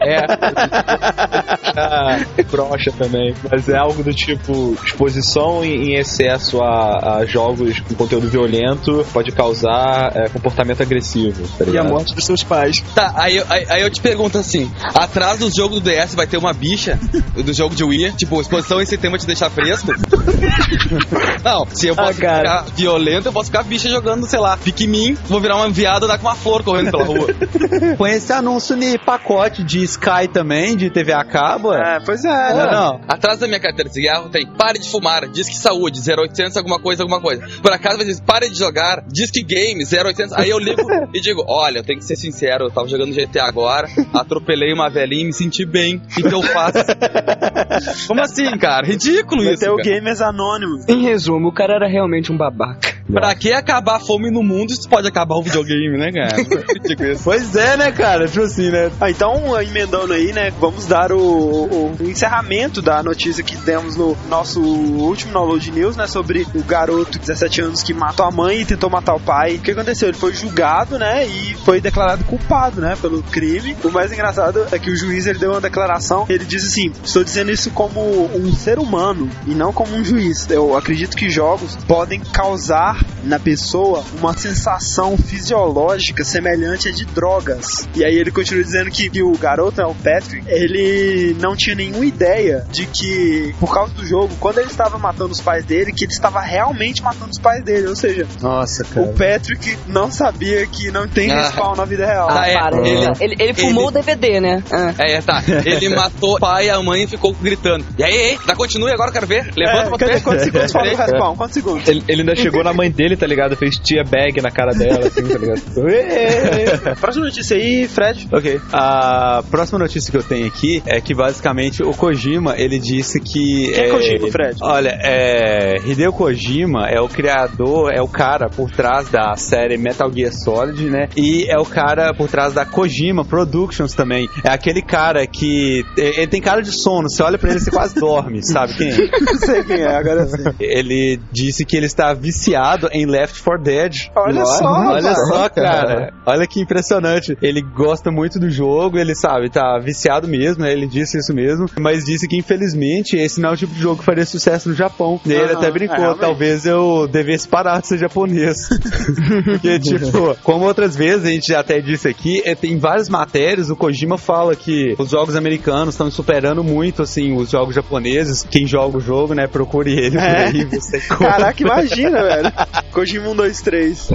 É. 0.00 0.26
ah, 1.80 2.18
brocha 2.50 2.90
também. 2.92 3.34
Mas 3.50 3.68
é 3.68 3.76
algo 3.76 4.02
do 4.02 4.12
tipo: 4.12 4.76
exposição 4.84 5.64
em, 5.64 5.90
em 5.92 5.94
excesso 5.96 6.60
a, 6.62 7.18
a 7.18 7.24
jogos 7.26 7.80
com 7.80 7.94
conteúdo 7.94 8.28
violento 8.28 9.04
pode 9.12 9.32
causar 9.32 10.12
é, 10.14 10.28
comportamento 10.28 10.82
agressivo. 10.82 11.46
Tá 11.58 11.64
E 11.70 11.78
a 11.78 11.84
morte 11.84 12.14
dos 12.14 12.24
seus 12.24 12.42
pais. 12.42 12.82
Tá, 12.94 13.12
aí, 13.16 13.36
eu- 13.36 13.46
aí, 13.48 13.66
aí 13.68 13.82
eu 13.82 13.90
te 13.90 14.00
pergunto 14.00 14.38
assim: 14.38 14.70
atrás 14.94 15.38
do 15.38 15.50
jogo 15.54 15.80
do 15.80 15.90
DS 15.90 16.14
vai 16.14 16.26
ter 16.26 16.36
uma 16.36 16.52
bicha 16.52 16.98
do 17.34 17.52
jogo 17.52 17.74
de 17.74 17.84
Wii? 17.84 18.12
Tipo, 18.12 18.40
exposição 18.40 18.80
esse 18.80 18.96
tema 18.96 19.18
te 19.18 19.26
deixar 19.26 19.50
fresco? 19.50 19.88
Não, 21.44 21.66
se 21.72 21.86
eu 21.88 21.94
Ah, 21.96 22.04
posso 22.06 22.20
cara. 22.20 22.62
ficar 22.62 22.74
violento, 22.76 23.26
eu 23.28 23.32
posso 23.32 23.46
ficar 23.46 23.62
bicha 23.62 23.88
jogando, 23.88 24.26
sei 24.26 24.38
lá, 24.38 24.56
Pikmin, 24.56 25.14
vou 25.28 25.40
virar 25.40 25.56
uma 25.56 25.68
viada 25.68 26.06
dar 26.06 26.18
com 26.18 26.26
uma 26.26 26.34
flor 26.34 26.62
correndo 26.62 26.90
pela 26.90 27.04
rua. 27.04 27.26
Com 27.96 28.06
esse 28.06 28.32
anúncio 28.32 28.76
de 28.76 28.98
pacote 28.98 29.62
de 29.62 29.82
Sky 29.84 30.28
também, 30.32 30.76
de 30.76 30.90
TV 30.90 31.12
a 31.12 31.24
cabo, 31.24 31.65
é. 31.74 31.96
É, 31.96 32.00
pois 32.00 32.24
é, 32.24 32.28
Não, 32.28 32.56
né? 32.66 32.70
não. 32.72 33.00
Atrás 33.08 33.38
da 33.38 33.46
minha 33.46 33.60
carteira 33.60 33.88
de 33.88 33.94
cigarro 33.94 34.28
tem 34.28 34.46
pare 34.46 34.78
de 34.78 34.90
fumar, 34.90 35.28
diz 35.28 35.48
que 35.48 35.56
saúde, 35.56 36.00
0800 36.00 36.56
alguma 36.56 36.78
coisa, 36.78 37.02
alguma 37.02 37.20
coisa. 37.20 37.46
Por 37.62 37.72
acaso 37.72 37.96
vai 37.96 38.06
dizer 38.06 38.22
pare 38.22 38.48
de 38.48 38.58
jogar, 38.58 39.02
diz 39.06 39.30
que 39.30 39.42
game, 39.42 39.84
0800. 39.84 40.32
Aí 40.34 40.50
eu 40.50 40.58
ligo 40.58 40.82
e 41.14 41.20
digo, 41.20 41.44
olha, 41.46 41.78
eu 41.78 41.84
tenho 41.84 41.98
que 41.98 42.04
ser 42.04 42.16
sincero, 42.16 42.64
eu 42.64 42.70
tava 42.70 42.88
jogando 42.88 43.14
GTA 43.14 43.44
agora, 43.44 43.88
atropelei 44.12 44.72
uma 44.72 44.88
velhinha 44.88 45.22
e 45.22 45.26
me 45.26 45.32
senti 45.32 45.64
bem. 45.64 45.96
O 45.96 46.08
que, 46.14 46.22
que 46.22 46.34
eu 46.34 46.42
faço? 46.42 46.78
Como 48.08 48.20
assim, 48.20 48.50
cara? 48.58 48.86
Ridículo 48.86 49.42
Vai 49.44 49.54
isso. 49.54 49.62
ter 49.64 49.70
o 49.70 49.76
cara. 49.76 49.88
Gamers 49.88 50.20
Anônimos. 50.20 50.88
Em 50.88 51.02
resumo, 51.02 51.48
o 51.48 51.52
cara 51.52 51.74
era 51.74 51.88
realmente 51.88 52.32
um 52.32 52.36
babaca. 52.36 52.95
Pra 53.12 53.34
que 53.34 53.52
acabar 53.52 53.96
a 53.96 54.00
fome 54.00 54.30
no 54.30 54.42
mundo 54.42 54.72
se 54.72 54.88
pode 54.88 55.06
acabar 55.06 55.36
o 55.36 55.42
videogame, 55.42 55.96
né, 55.96 56.10
cara? 56.12 56.36
Pois 57.22 57.54
é, 57.54 57.76
né, 57.76 57.92
cara? 57.92 58.26
Tipo 58.26 58.42
assim, 58.44 58.70
né? 58.70 58.90
Ah, 59.00 59.10
então, 59.10 59.60
emendando 59.62 60.12
aí, 60.12 60.32
né, 60.32 60.50
vamos 60.60 60.86
dar 60.86 61.12
o, 61.12 61.18
o- 61.18 61.96
o 62.00 62.10
encerramento 62.10 62.82
da 62.82 63.02
notícia 63.02 63.42
que 63.44 63.56
demos 63.56 63.96
no 63.96 64.16
nosso 64.28 64.60
último 64.60 65.32
download 65.32 65.70
news, 65.70 65.96
né, 65.96 66.06
sobre 66.06 66.46
o 66.54 66.62
garoto 66.62 67.12
de 67.12 67.18
17 67.20 67.60
anos 67.60 67.82
que 67.82 67.94
matou 67.94 68.26
a 68.26 68.30
mãe 68.30 68.60
e 68.60 68.64
tentou 68.66 68.90
matar 68.90 69.14
o 69.14 69.20
pai. 69.20 69.54
O 69.56 69.58
que 69.60 69.70
aconteceu? 69.70 70.08
Ele 70.08 70.16
foi 70.18 70.32
julgado, 70.34 70.98
né, 70.98 71.24
e 71.26 71.54
foi 71.64 71.80
declarado 71.80 72.24
culpado, 72.24 72.80
né, 72.80 72.96
pelo 73.00 73.22
crime. 73.22 73.76
O 73.84 73.90
mais 73.90 74.12
engraçado 74.12 74.66
é 74.72 74.78
que 74.78 74.90
o 74.90 74.96
juiz, 74.96 75.26
ele 75.26 75.38
deu 75.38 75.50
uma 75.52 75.60
declaração, 75.60 76.26
ele 76.28 76.44
disse 76.44 76.66
assim, 76.66 76.92
estou 77.04 77.22
dizendo 77.24 77.50
isso 77.50 77.70
como 77.70 78.00
um 78.36 78.52
ser 78.52 78.78
humano 78.78 79.28
e 79.46 79.50
não 79.54 79.72
como 79.72 79.94
um 79.94 80.04
juiz. 80.04 80.48
Eu 80.50 80.76
acredito 80.76 81.16
que 81.16 81.28
jogos 81.30 81.76
podem 81.86 82.20
causar 82.20 82.95
na 83.24 83.38
pessoa 83.38 84.04
uma 84.18 84.36
sensação 84.36 85.16
fisiológica 85.16 86.24
semelhante 86.24 86.88
a 86.88 86.92
de 86.92 87.04
drogas. 87.06 87.88
E 87.94 88.04
aí 88.04 88.14
ele 88.16 88.30
continua 88.30 88.62
dizendo 88.62 88.90
que, 88.90 89.08
que 89.10 89.22
o 89.22 89.32
garoto, 89.36 89.80
né, 89.80 89.86
o 89.86 89.94
Patrick, 89.94 90.44
ele 90.48 91.36
não 91.40 91.56
tinha 91.56 91.74
nenhuma 91.74 92.04
ideia 92.04 92.64
de 92.70 92.86
que, 92.86 93.54
por 93.58 93.72
causa 93.72 93.92
do 93.94 94.04
jogo, 94.06 94.34
quando 94.38 94.58
ele 94.58 94.70
estava 94.70 94.98
matando 94.98 95.32
os 95.32 95.40
pais 95.40 95.64
dele, 95.64 95.92
que 95.92 96.04
ele 96.04 96.12
estava 96.12 96.40
realmente 96.40 97.02
matando 97.02 97.30
os 97.30 97.38
pais 97.38 97.64
dele. 97.64 97.88
Ou 97.88 97.96
seja, 97.96 98.26
Nossa, 98.40 98.84
cara. 98.84 99.06
o 99.06 99.12
Patrick 99.14 99.76
não 99.86 100.10
sabia 100.10 100.66
que 100.66 100.90
não 100.90 101.08
tem 101.08 101.30
Ah. 101.32 101.42
respawn 101.42 101.74
na 101.76 101.84
vida 101.84 102.06
real. 102.06 102.28
Ah, 102.30 102.48
é. 102.48 102.54
para. 102.54 102.76
Ele- 102.86 103.16
Ele, 103.20 103.36
ele, 103.38 103.54
fumou 103.54 103.88
o 103.88 103.90
DVD, 103.90 104.40
né? 104.40 104.62
Ah. 104.70 104.94
É, 104.98 105.20
tá. 105.20 105.42
Ele 105.64 105.88
matou 105.88 106.36
o 106.36 106.38
pai 106.38 106.66
e 106.66 106.70
a 106.70 106.80
mãe 106.82 107.02
e 107.04 107.06
ficou 107.06 107.32
gritando. 107.34 107.84
E 107.98 108.02
aí, 108.04 108.14
ei, 108.14 108.38
dá 108.46 108.54
continue 108.54 108.90
agora, 108.92 109.10
quero 109.12 109.26
ver. 109.26 109.50
Levanta 109.56 110.04
É, 110.04 110.08
ver. 110.14 110.22
quantos 110.22 110.44
segundos 110.44 110.72
fala 110.72 110.90
do 110.90 110.96
respawn? 110.96 111.36
Quantos 111.36 111.54
segundos? 111.54 111.88
Ele, 111.88 112.04
ele 112.08 112.20
ainda 112.22 112.36
chegou 112.36 112.62
na 112.64 112.72
mãe 112.72 112.85
dele, 112.90 113.16
tá 113.16 113.26
ligado? 113.26 113.56
Fez 113.56 113.76
tia 113.76 114.02
bag 114.04 114.40
na 114.40 114.50
cara 114.50 114.72
dela, 114.72 115.06
assim, 115.06 115.22
tá 115.22 115.38
ligado? 115.38 115.62
Próxima 117.00 117.26
notícia 117.26 117.56
aí, 117.56 117.88
Fred. 117.88 118.28
Ok. 118.32 118.60
A 118.72 119.42
próxima 119.50 119.78
notícia 119.78 120.10
que 120.10 120.16
eu 120.16 120.22
tenho 120.22 120.46
aqui 120.46 120.82
é 120.86 121.00
que 121.00 121.14
basicamente 121.14 121.82
o 121.82 121.92
Kojima, 121.92 122.54
ele 122.56 122.78
disse 122.78 123.20
que. 123.20 123.70
Quem 123.72 123.84
é 123.84 123.90
Kojima, 123.90 124.30
Fred? 124.30 124.58
Olha, 124.62 124.98
é. 125.02 125.76
Hideo 125.86 126.12
Kojima 126.12 126.86
é 126.88 127.00
o 127.00 127.08
criador, 127.08 127.92
é 127.92 128.00
o 128.00 128.08
cara 128.08 128.48
por 128.48 128.70
trás 128.70 129.08
da 129.08 129.34
série 129.36 129.76
Metal 129.76 130.10
Gear 130.12 130.32
Solid, 130.32 130.90
né? 130.90 131.08
E 131.16 131.46
é 131.48 131.58
o 131.58 131.64
cara 131.64 132.12
por 132.14 132.28
trás 132.28 132.52
da 132.52 132.64
Kojima 132.64 133.24
Productions 133.24 133.94
também. 133.94 134.28
É 134.44 134.52
aquele 134.52 134.82
cara 134.82 135.26
que. 135.26 135.84
Ele 135.96 136.26
tem 136.26 136.40
cara 136.40 136.60
de 136.60 136.72
sono, 136.72 137.08
você 137.08 137.22
olha 137.22 137.38
pra 137.38 137.50
ele 137.50 137.58
e 137.58 137.62
você 137.62 137.70
quase 137.70 137.94
dorme, 137.94 138.42
sabe 138.42 138.74
quem 138.74 138.90
é? 138.90 138.96
Não 139.20 139.38
sei 139.38 139.64
quem 139.64 139.80
é, 139.80 139.96
agora 139.96 140.26
sim. 140.26 140.44
Ele 140.60 141.20
disse 141.32 141.64
que 141.64 141.76
ele 141.76 141.86
está 141.86 142.12
viciado 142.12 142.75
em 142.92 143.06
Left 143.06 143.42
4 143.42 143.62
Dead. 143.62 143.94
Olha 144.14 144.44
só, 144.44 144.64
Olha 144.66 145.10
rapaz. 145.10 145.28
só, 145.28 145.48
cara. 145.48 146.12
Olha 146.24 146.46
que 146.46 146.60
impressionante. 146.60 147.36
Ele 147.42 147.62
gosta 147.62 148.10
muito 148.10 148.38
do 148.38 148.50
jogo, 148.50 148.98
ele 148.98 149.14
sabe, 149.14 149.50
tá 149.50 149.78
viciado 149.78 150.26
mesmo, 150.28 150.62
né? 150.64 150.72
Ele 150.72 150.86
disse 150.86 151.18
isso 151.18 151.34
mesmo, 151.34 151.66
mas 151.78 152.04
disse 152.04 152.26
que 152.28 152.36
infelizmente 152.36 153.16
esse 153.16 153.40
não 153.40 153.50
é 153.50 153.52
o 153.52 153.56
tipo 153.56 153.74
de 153.74 153.80
jogo 153.80 153.98
que 153.98 154.04
faria 154.04 154.24
sucesso 154.26 154.68
no 154.68 154.74
Japão. 154.74 155.20
E 155.24 155.32
ele 155.32 155.52
até 155.52 155.66
é, 155.66 155.70
brincou, 155.70 155.96
realmente. 155.96 156.20
talvez 156.20 156.66
eu 156.66 157.06
devesse 157.08 157.48
parar 157.48 157.80
de 157.80 157.86
ser 157.88 157.98
japonês. 157.98 158.68
Porque, 159.44 159.78
tipo, 159.78 160.36
como 160.42 160.64
outras 160.64 160.96
vezes 160.96 161.24
a 161.24 161.30
gente 161.30 161.48
já 161.48 161.60
até 161.60 161.80
disse 161.80 162.08
aqui, 162.08 162.42
é, 162.44 162.54
tem 162.54 162.78
várias 162.78 163.08
matérias, 163.08 163.70
o 163.70 163.76
Kojima 163.76 164.18
fala 164.18 164.54
que 164.54 164.94
os 164.98 165.10
jogos 165.10 165.36
americanos 165.36 165.94
estão 165.94 166.10
superando 166.10 166.62
muito, 166.64 167.02
assim, 167.02 167.36
os 167.36 167.50
jogos 167.50 167.74
japoneses. 167.74 168.44
Quem 168.48 168.66
joga 168.66 168.98
o 168.98 169.00
jogo, 169.00 169.34
né, 169.34 169.46
procure 169.46 169.92
ele 169.92 170.16
por 170.16 170.24
É. 170.24 170.46
aí, 170.48 170.64
você. 170.64 170.98
Caraca, 171.00 171.62
imagina, 171.62 172.22
velho. 172.22 172.52
Kojima 172.92 173.28
1, 173.28 173.36
2, 173.36 173.60
3. 173.60 174.08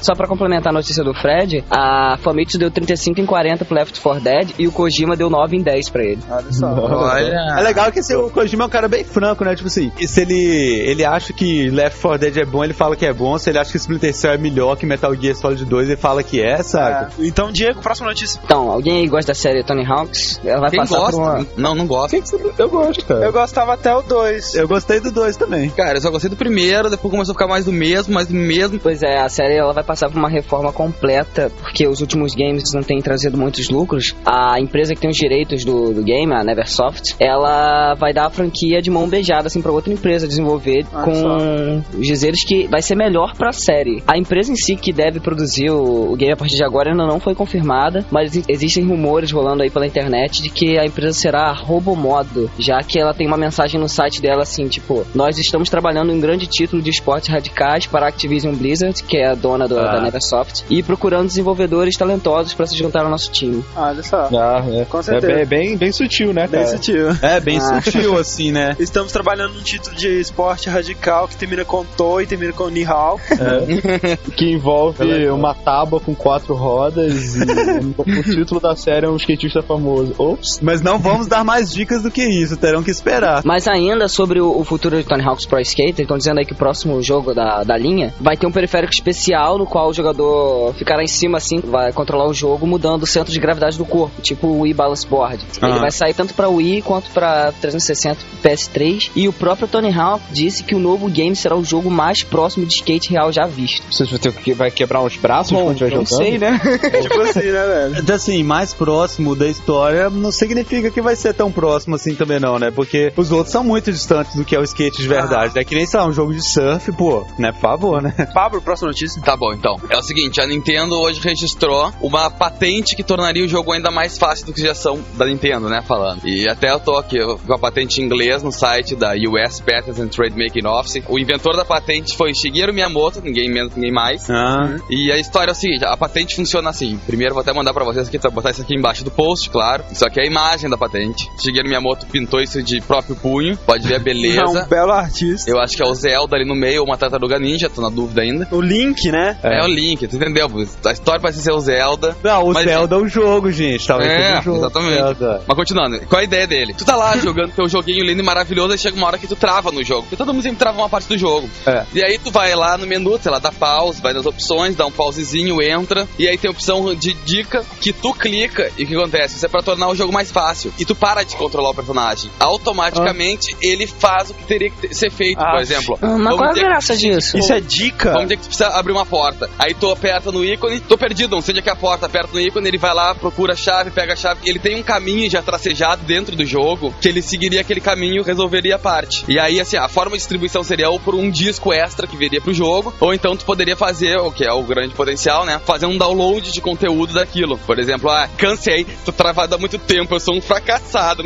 Só 0.00 0.14
pra 0.14 0.26
complementar 0.26 0.72
a 0.72 0.74
notícia 0.74 1.04
do 1.04 1.12
Fred, 1.14 1.64
a 1.70 2.16
Famitsu 2.22 2.58
deu 2.58 2.70
35 2.70 3.20
em 3.20 3.26
40 3.26 3.64
pro 3.64 3.74
Left 3.74 4.00
4 4.00 4.22
Dead 4.22 4.50
e 4.58 4.66
o 4.66 4.72
Kojima 4.72 5.16
deu 5.16 5.28
9 5.28 5.56
em 5.56 5.62
10 5.62 5.88
pra 5.90 6.02
ele. 6.02 6.20
Olha 6.30 6.52
só. 6.52 6.66
Olha. 6.66 7.56
É 7.58 7.62
legal 7.62 7.92
que 7.92 8.00
esse, 8.00 8.14
o 8.14 8.30
Kojima 8.30 8.64
é 8.64 8.66
um 8.66 8.70
cara 8.70 8.88
bem 8.88 9.04
franco, 9.04 9.44
né? 9.44 9.54
Tipo 9.54 9.68
assim, 9.68 9.90
se 10.00 10.20
ele, 10.20 10.34
ele 10.34 11.04
acha 11.04 11.32
que 11.32 11.70
Left 11.70 12.00
4 12.00 12.18
Dead 12.18 12.36
é 12.38 12.44
bom, 12.44 12.64
ele 12.64 12.72
fala 12.72 12.96
que 12.96 13.06
é 13.06 13.12
bom. 13.12 13.38
Se 13.38 13.50
ele 13.50 13.58
acha 13.58 13.70
que 13.70 13.76
Splinter 13.76 14.14
Cell 14.14 14.32
é 14.32 14.38
melhor 14.38 14.76
que 14.76 14.86
Metal 14.86 15.14
Gear 15.14 15.34
Solid 15.34 15.64
2, 15.64 15.88
ele 15.88 15.96
fala 15.96 16.22
que 16.22 16.40
é, 16.40 16.62
sabe? 16.62 17.12
É. 17.18 17.26
Então, 17.26 17.52
Diego, 17.52 17.80
próxima 17.80 18.08
notícia. 18.08 18.40
Então, 18.44 18.70
alguém 18.70 18.98
aí 18.98 19.08
gosta 19.08 19.32
da 19.32 19.34
série 19.34 19.62
Tony 19.62 19.84
Hawks? 19.84 20.40
Ela 20.44 20.60
vai 20.60 20.70
Quem 20.70 20.80
passar 20.80 20.98
gosta? 20.98 21.16
uma... 21.16 21.46
Não, 21.56 21.74
não 21.74 21.86
gosta. 21.86 22.16
Eu 22.58 22.68
gosto, 22.68 23.04
cara. 23.04 23.24
Eu 23.24 23.32
gostava 23.32 23.74
até 23.74 23.94
o 23.94 24.02
2. 24.02 24.54
Eu 24.54 24.68
gostei 24.68 25.00
do 25.00 25.10
2 25.10 25.36
também. 25.36 25.70
Cara, 25.70 25.98
eu 25.98 26.00
só 26.00 26.10
gostei 26.10 26.30
do 26.30 26.36
primeiro, 26.36 26.88
depois 26.88 27.27
vai 27.28 27.34
ficar 27.34 27.46
mais 27.48 27.64
do 27.64 27.72
mesmo, 27.72 28.14
mais 28.14 28.26
do 28.26 28.34
mesmo. 28.34 28.78
Pois 28.78 29.02
é, 29.02 29.18
a 29.18 29.28
série 29.28 29.56
ela 29.56 29.72
vai 29.72 29.84
passar 29.84 30.08
por 30.10 30.18
uma 30.18 30.28
reforma 30.28 30.72
completa, 30.72 31.50
porque 31.60 31.86
os 31.86 32.00
últimos 32.00 32.34
games 32.34 32.72
não 32.72 32.82
têm 32.82 33.00
trazido 33.00 33.36
muitos 33.38 33.68
lucros. 33.68 34.14
A 34.24 34.60
empresa 34.60 34.94
que 34.94 35.00
tem 35.00 35.10
os 35.10 35.16
direitos 35.16 35.64
do, 35.64 35.92
do 35.92 36.02
game, 36.02 36.32
a 36.32 36.42
Neversoft, 36.44 37.14
ela 37.20 37.94
vai 37.94 38.12
dar 38.12 38.26
a 38.26 38.30
franquia 38.30 38.80
de 38.82 38.90
mão 38.90 39.08
beijada 39.08 39.46
assim 39.46 39.62
para 39.62 39.72
outra 39.72 39.92
empresa 39.92 40.26
desenvolver 40.28 40.86
Olha 40.92 41.04
com 41.04 41.82
os 41.98 42.06
dizeres 42.06 42.44
que 42.44 42.66
vai 42.68 42.82
ser 42.82 42.94
melhor 42.94 43.34
pra 43.36 43.52
série. 43.52 44.02
A 44.06 44.16
empresa 44.18 44.52
em 44.52 44.56
si 44.56 44.76
que 44.76 44.92
deve 44.92 45.20
produzir 45.20 45.70
o, 45.70 46.12
o 46.12 46.16
game 46.16 46.32
a 46.32 46.36
partir 46.36 46.56
de 46.56 46.64
agora 46.64 46.90
ainda 46.90 47.06
não 47.06 47.20
foi 47.20 47.34
confirmada, 47.34 48.04
mas 48.10 48.30
exi- 48.36 48.44
existem 48.48 48.84
rumores 48.84 49.30
rolando 49.30 49.62
aí 49.62 49.70
pela 49.70 49.86
internet 49.86 50.42
de 50.42 50.50
que 50.50 50.78
a 50.78 50.84
empresa 50.84 51.12
será 51.18 51.48
a 51.50 51.52
Robomodo, 51.52 52.50
já 52.58 52.78
que 52.82 52.98
ela 52.98 53.14
tem 53.14 53.26
uma 53.26 53.36
mensagem 53.36 53.80
no 53.80 53.88
site 53.88 54.20
dela 54.20 54.42
assim, 54.42 54.66
tipo, 54.68 55.06
nós 55.14 55.38
estamos 55.38 55.68
trabalhando 55.68 56.12
em 56.12 56.16
um 56.16 56.20
grande 56.20 56.46
título 56.46 56.82
de 56.82 56.90
esportes 57.08 57.28
radicais 57.30 57.86
para 57.86 58.04
a 58.04 58.08
Activision 58.10 58.54
Blizzard, 58.54 59.02
que 59.02 59.16
é 59.16 59.28
a 59.30 59.34
dona 59.34 59.66
do- 59.66 59.78
Ah. 59.78 59.92
da 59.92 60.00
Neversoft, 60.02 60.64
e 60.68 60.82
procurando 60.82 61.26
desenvolvedores 61.26 61.96
talentosos 61.96 62.52
para 62.52 62.66
se 62.66 62.76
juntar 62.76 63.02
ao 63.04 63.10
nosso 63.10 63.30
time. 63.30 63.64
Olha 63.74 64.02
só. 64.02 64.28
Ah, 64.34 64.62
é. 64.70 64.84
Com 64.84 64.98
É 64.98 65.02
certeza. 65.02 65.32
bem, 65.34 65.46
bem, 65.46 65.76
bem 65.76 65.92
sutil, 65.92 66.34
né, 66.34 66.46
Bem 66.46 66.64
cara? 66.64 66.76
sutil. 66.76 67.08
É, 67.22 67.40
bem 67.40 67.58
Ah. 67.58 67.80
sutil, 67.80 68.18
assim, 68.18 68.52
né? 68.52 68.76
Estamos 68.78 69.10
trabalhando 69.10 69.54
num 69.54 69.62
título 69.62 69.96
de 69.96 70.20
esporte 70.20 70.68
radical 70.68 71.26
que 71.28 71.36
termina 71.36 71.64
com 71.64 71.82
To 71.96 72.20
e 72.20 72.26
termina 72.26 72.52
com 72.52 72.68
Nihal. 72.68 73.18
É. 73.30 74.16
que 74.36 74.50
envolve 74.52 75.28
uma 75.30 75.54
tábua 75.54 76.00
com 76.00 76.14
quatro 76.14 76.54
rodas 76.54 77.36
e 77.36 77.38
o 77.96 78.22
título 78.22 78.60
da 78.60 78.76
série 78.76 79.06
é 79.06 79.08
um 79.08 79.16
skatista 79.16 79.62
famoso. 79.62 80.14
Ops. 80.18 80.60
Mas 80.60 80.82
não 80.82 80.98
vamos 80.98 81.26
dar 81.26 81.42
mais 81.44 81.72
dicas 81.72 82.02
do 82.02 82.10
que 82.10 82.22
isso, 82.22 82.56
terão 82.56 82.82
que 82.82 82.90
esperar. 82.90 83.42
Mas 83.44 83.66
ainda 83.66 84.08
sobre 84.08 84.40
o, 84.40 84.58
o 84.58 84.64
futuro 84.64 84.96
de 84.96 85.04
Tony 85.04 85.22
Hawk's 85.22 85.46
Pro 85.46 85.58
Skater, 85.60 86.00
estão 86.02 86.18
dizendo 86.18 86.38
aí 86.38 86.44
que 86.44 86.52
o 86.52 86.56
próximo 86.56 86.97
jogo 87.02 87.34
da, 87.34 87.62
da 87.64 87.76
linha 87.76 88.14
vai 88.20 88.36
ter 88.36 88.46
um 88.46 88.52
periférico 88.52 88.92
especial 88.92 89.58
no 89.58 89.66
qual 89.66 89.88
o 89.88 89.94
jogador 89.94 90.74
ficará 90.74 91.02
em 91.02 91.06
cima 91.06 91.38
assim, 91.38 91.60
vai 91.60 91.92
controlar 91.92 92.26
o 92.28 92.34
jogo 92.34 92.66
mudando 92.66 93.02
o 93.02 93.06
centro 93.06 93.32
de 93.32 93.38
gravidade 93.40 93.76
do 93.78 93.84
corpo, 93.84 94.20
tipo 94.22 94.46
o 94.46 94.60
Wii 94.60 94.74
Balance 94.74 95.06
Board. 95.06 95.44
Ele 95.62 95.72
Ah. 95.72 95.78
vai 95.78 95.90
sair 95.90 96.14
tanto 96.14 96.34
pra 96.34 96.48
Wii 96.48 96.82
quanto 96.82 97.10
pra 97.10 97.52
360 97.60 98.18
PS3 98.42 99.10
e 99.14 99.28
o 99.28 99.32
próprio 99.32 99.68
Tony 99.68 99.92
Hawk 99.92 100.22
disse 100.32 100.62
que 100.64 100.74
o 100.74 100.78
novo 100.78 101.08
game 101.08 101.34
será 101.36 101.56
o 101.56 101.64
jogo 101.64 101.90
mais 101.90 102.22
próximo 102.22 102.66
de 102.66 102.74
skate 102.74 103.10
real 103.10 103.32
já 103.32 103.46
visto. 103.46 103.82
Você 103.92 104.04
vai 104.04 104.18
ter 104.18 104.32
que- 104.32 104.54
vai 104.54 104.70
quebrar 104.70 105.02
uns 105.02 105.16
braços 105.16 105.52
quando 105.52 105.70
estiver 105.72 105.94
não 105.96 106.04
jogando? 106.04 106.22
sei, 106.24 106.38
né? 106.38 106.58
tipo 107.02 107.20
assim, 107.20 107.40
né, 107.50 107.66
velho? 107.66 107.98
Então, 107.98 108.18
Assim, 108.18 108.42
mais 108.42 108.74
próximo 108.74 109.36
da 109.36 109.46
história 109.46 110.10
não 110.10 110.32
significa 110.32 110.90
que 110.90 111.00
vai 111.00 111.14
ser 111.14 111.32
tão 111.32 111.52
próximo 111.52 111.94
assim 111.94 112.16
também 112.16 112.40
não, 112.40 112.58
né? 112.58 112.70
Porque 112.72 113.12
os 113.16 113.30
outros 113.30 113.52
são 113.52 113.62
muito 113.62 113.92
distantes 113.92 114.34
do 114.34 114.44
que 114.44 114.56
é 114.56 114.58
o 114.58 114.64
skate 114.64 115.00
de 115.00 115.06
verdade. 115.06 115.56
É 115.56 115.62
que 115.62 115.74
nem, 115.76 115.86
sei 115.86 116.00
lá, 116.00 116.06
um 116.06 116.12
jogo 116.12 116.34
de 116.34 116.42
surf, 116.42 116.87
pô, 116.92 117.26
né? 117.38 117.52
Por 117.52 117.60
favor, 117.60 118.02
né? 118.02 118.12
Pablo, 118.34 118.60
próxima 118.60 118.88
notícia. 118.88 119.20
Tá 119.22 119.36
bom, 119.36 119.52
então. 119.52 119.76
É 119.90 119.96
o 119.96 120.02
seguinte, 120.02 120.40
a 120.40 120.46
Nintendo 120.46 120.94
hoje 121.00 121.20
registrou 121.20 121.92
uma 122.00 122.30
patente 122.30 122.94
que 122.96 123.02
tornaria 123.02 123.44
o 123.44 123.48
jogo 123.48 123.72
ainda 123.72 123.90
mais 123.90 124.16
fácil 124.18 124.46
do 124.46 124.52
que 124.52 124.60
já 124.62 124.74
são 124.74 125.00
da 125.14 125.26
Nintendo, 125.26 125.68
né, 125.68 125.82
falando. 125.86 126.26
E 126.26 126.48
até 126.48 126.70
eu 126.70 126.80
tô 126.80 126.96
aqui 126.96 127.18
com 127.46 127.54
a 127.54 127.58
patente 127.58 128.00
em 128.00 128.04
inglês 128.04 128.42
no 128.42 128.52
site 128.52 128.94
da 128.94 129.12
US 129.12 129.60
Patents 129.60 129.98
and 129.98 130.08
Trade 130.08 130.36
Making 130.36 130.66
Office. 130.66 131.02
O 131.08 131.18
inventor 131.18 131.56
da 131.56 131.64
patente 131.64 132.16
foi 132.16 132.34
Shigeru 132.34 132.72
Miyamoto, 132.72 133.20
ninguém 133.22 133.50
menos, 133.50 133.74
ninguém 133.74 133.92
mais. 133.92 134.28
Ah, 134.30 134.76
E 134.90 135.10
a 135.12 135.18
história 135.18 135.50
é 135.50 135.52
o 135.52 135.56
seguinte, 135.56 135.84
a 135.84 135.96
patente 135.96 136.34
funciona 136.36 136.70
assim. 136.70 136.98
Primeiro 137.06 137.34
vou 137.34 137.40
até 137.42 137.52
mandar 137.52 137.72
pra 137.72 137.84
vocês 137.84 138.08
aqui, 138.08 138.18
botar 138.30 138.50
isso 138.50 138.62
aqui 138.62 138.74
embaixo 138.74 139.04
do 139.04 139.10
post, 139.10 139.50
claro. 139.50 139.84
Isso 139.90 140.04
aqui 140.06 140.20
é 140.20 140.24
a 140.24 140.26
imagem 140.26 140.68
da 140.70 140.76
patente. 140.76 141.28
Shigeru 141.40 141.68
Miyamoto 141.68 142.06
pintou 142.06 142.40
isso 142.40 142.62
de 142.62 142.80
próprio 142.80 143.16
punho, 143.16 143.56
pode 143.58 143.86
ver 143.86 143.94
a 143.94 143.98
É 143.98 144.00
um 144.00 144.04
beleza. 144.04 144.66
belo 144.68 144.92
artista. 144.92 145.50
Eu 145.50 145.58
acho 145.60 145.76
que 145.76 145.82
é 145.82 145.86
o 145.86 145.94
Zelda 145.94 146.36
ali 146.36 146.44
no 146.46 146.54
meio 146.54 146.77
ou 146.78 146.86
uma 146.86 146.96
tartaruga 146.96 147.38
ninja, 147.38 147.68
tô 147.68 147.80
na 147.80 147.88
dúvida 147.88 148.22
ainda. 148.22 148.48
O 148.50 148.60
Link, 148.60 149.10
né? 149.10 149.36
É, 149.42 149.62
o 149.62 149.66
Link, 149.66 150.06
tu 150.06 150.16
entendeu? 150.16 150.48
A 150.84 150.92
história 150.92 151.20
parece 151.20 151.40
ser 151.40 151.52
o 151.52 151.60
Zelda. 151.60 152.16
não, 152.22 152.44
o 152.44 152.52
Mas- 152.54 152.64
Zelda 152.64 152.96
é 152.96 152.98
um 152.98 153.08
jogo, 153.08 153.50
gente. 153.50 153.86
Talvez 153.86 154.10
É, 154.10 154.16
seja 154.26 154.38
um 154.38 154.42
jogo. 154.42 154.58
exatamente. 154.58 154.94
Zelda. 154.94 155.42
Mas 155.46 155.56
continuando, 155.56 156.00
qual 156.06 156.20
a 156.20 156.24
ideia 156.24 156.46
dele? 156.46 156.74
Tu 156.74 156.84
tá 156.84 156.96
lá 156.96 157.16
jogando 157.18 157.52
teu 157.52 157.68
joguinho 157.68 158.04
lindo 158.04 158.20
e 158.20 158.24
maravilhoso, 158.24 158.72
aí 158.72 158.78
chega 158.78 158.96
uma 158.96 159.06
hora 159.06 159.18
que 159.18 159.26
tu 159.26 159.36
trava 159.36 159.70
no 159.70 159.82
jogo. 159.84 160.02
Porque 160.02 160.16
todo 160.16 160.32
mundo 160.32 160.42
sempre 160.42 160.58
trava 160.58 160.78
uma 160.78 160.88
parte 160.88 161.08
do 161.08 161.16
jogo. 161.18 161.48
É. 161.66 161.84
E 161.94 162.02
aí 162.02 162.18
tu 162.18 162.30
vai 162.30 162.54
lá 162.54 162.76
no 162.78 162.86
menu, 162.86 163.18
sei 163.20 163.30
lá, 163.30 163.38
dá 163.38 163.50
pause, 163.52 164.00
vai 164.00 164.12
nas 164.12 164.26
opções, 164.26 164.76
dá 164.76 164.86
um 164.86 164.90
pausezinho, 164.90 165.62
entra. 165.62 166.06
E 166.18 166.28
aí 166.28 166.36
tem 166.38 166.48
a 166.48 166.52
opção 166.52 166.94
de 166.94 167.14
dica 167.14 167.64
que 167.80 167.92
tu 167.92 168.12
clica 168.14 168.70
e 168.78 168.84
o 168.84 168.86
que 168.86 168.94
acontece? 168.96 169.36
Isso 169.36 169.46
é 169.46 169.48
pra 169.48 169.62
tornar 169.62 169.88
o 169.88 169.94
jogo 169.94 170.12
mais 170.12 170.30
fácil. 170.30 170.72
E 170.78 170.84
tu 170.84 170.94
para 170.94 171.22
de 171.24 171.36
controlar 171.36 171.70
o 171.70 171.74
personagem. 171.74 172.30
Automaticamente 172.38 173.56
ele 173.60 173.86
faz 173.86 174.30
o 174.30 174.34
que 174.34 174.44
teria 174.44 174.70
que 174.70 174.94
ser 174.94 175.10
feito, 175.10 175.40
Ah, 175.40 175.50
por 175.52 175.60
exemplo. 175.60 175.98
Mas 176.00 176.36
Vamos 176.36 176.38
graça 176.68 176.96
disso? 176.96 177.38
Isso 177.38 177.52
é 177.52 177.60
dica. 177.60 178.12
Vamos 178.12 178.24
dizer 178.24 178.36
que 178.36 178.42
tu 178.42 178.48
precisa 178.48 178.68
abrir 178.68 178.92
uma 178.92 179.06
porta. 179.06 179.48
Aí 179.58 179.74
tu 179.74 179.90
aperta 179.90 180.30
no 180.30 180.44
ícone, 180.44 180.80
tô 180.80 180.96
perdido, 180.96 181.34
não 181.34 181.40
sei 181.40 181.52
onde 181.52 181.60
é 181.60 181.62
que 181.62 181.68
é 181.68 181.72
a 181.72 181.76
porta, 181.76 182.06
aperta 182.06 182.30
no 182.32 182.40
ícone, 182.40 182.68
ele 182.68 182.78
vai 182.78 182.94
lá, 182.94 183.14
procura 183.14 183.54
a 183.54 183.56
chave, 183.56 183.90
pega 183.90 184.12
a 184.12 184.16
chave. 184.16 184.40
Ele 184.44 184.58
tem 184.58 184.76
um 184.76 184.82
caminho 184.82 185.30
já 185.30 185.42
tracejado 185.42 186.02
dentro 186.04 186.36
do 186.36 186.44
jogo, 186.44 186.94
que 187.00 187.08
ele 187.08 187.22
seguiria 187.22 187.60
aquele 187.60 187.80
caminho 187.80 188.22
e 188.22 188.24
resolveria 188.24 188.76
a 188.76 188.78
parte. 188.78 189.24
E 189.28 189.38
aí, 189.38 189.60
assim, 189.60 189.76
a 189.76 189.88
forma 189.88 190.12
de 190.12 190.18
distribuição 190.18 190.62
seria 190.62 190.90
ou 190.90 191.00
por 191.00 191.14
um 191.14 191.30
disco 191.30 191.72
extra 191.72 192.06
que 192.06 192.16
viria 192.16 192.40
pro 192.40 192.52
jogo, 192.52 192.94
ou 193.00 193.14
então 193.14 193.36
tu 193.36 193.44
poderia 193.44 193.76
fazer, 193.76 194.16
o 194.18 194.30
que 194.30 194.44
é 194.44 194.52
o 194.52 194.62
grande 194.62 194.94
potencial, 194.94 195.44
né? 195.44 195.60
Fazer 195.64 195.86
um 195.86 195.96
download 195.96 196.52
de 196.52 196.60
conteúdo 196.60 197.14
daquilo. 197.14 197.58
Por 197.58 197.78
exemplo, 197.78 198.10
ah, 198.10 198.28
cansei, 198.36 198.86
tô 199.04 199.12
travado 199.12 199.54
há 199.54 199.58
muito 199.58 199.78
tempo, 199.78 200.14
eu 200.14 200.20
sou 200.20 200.34
um 200.34 200.40
fracassado. 200.40 201.22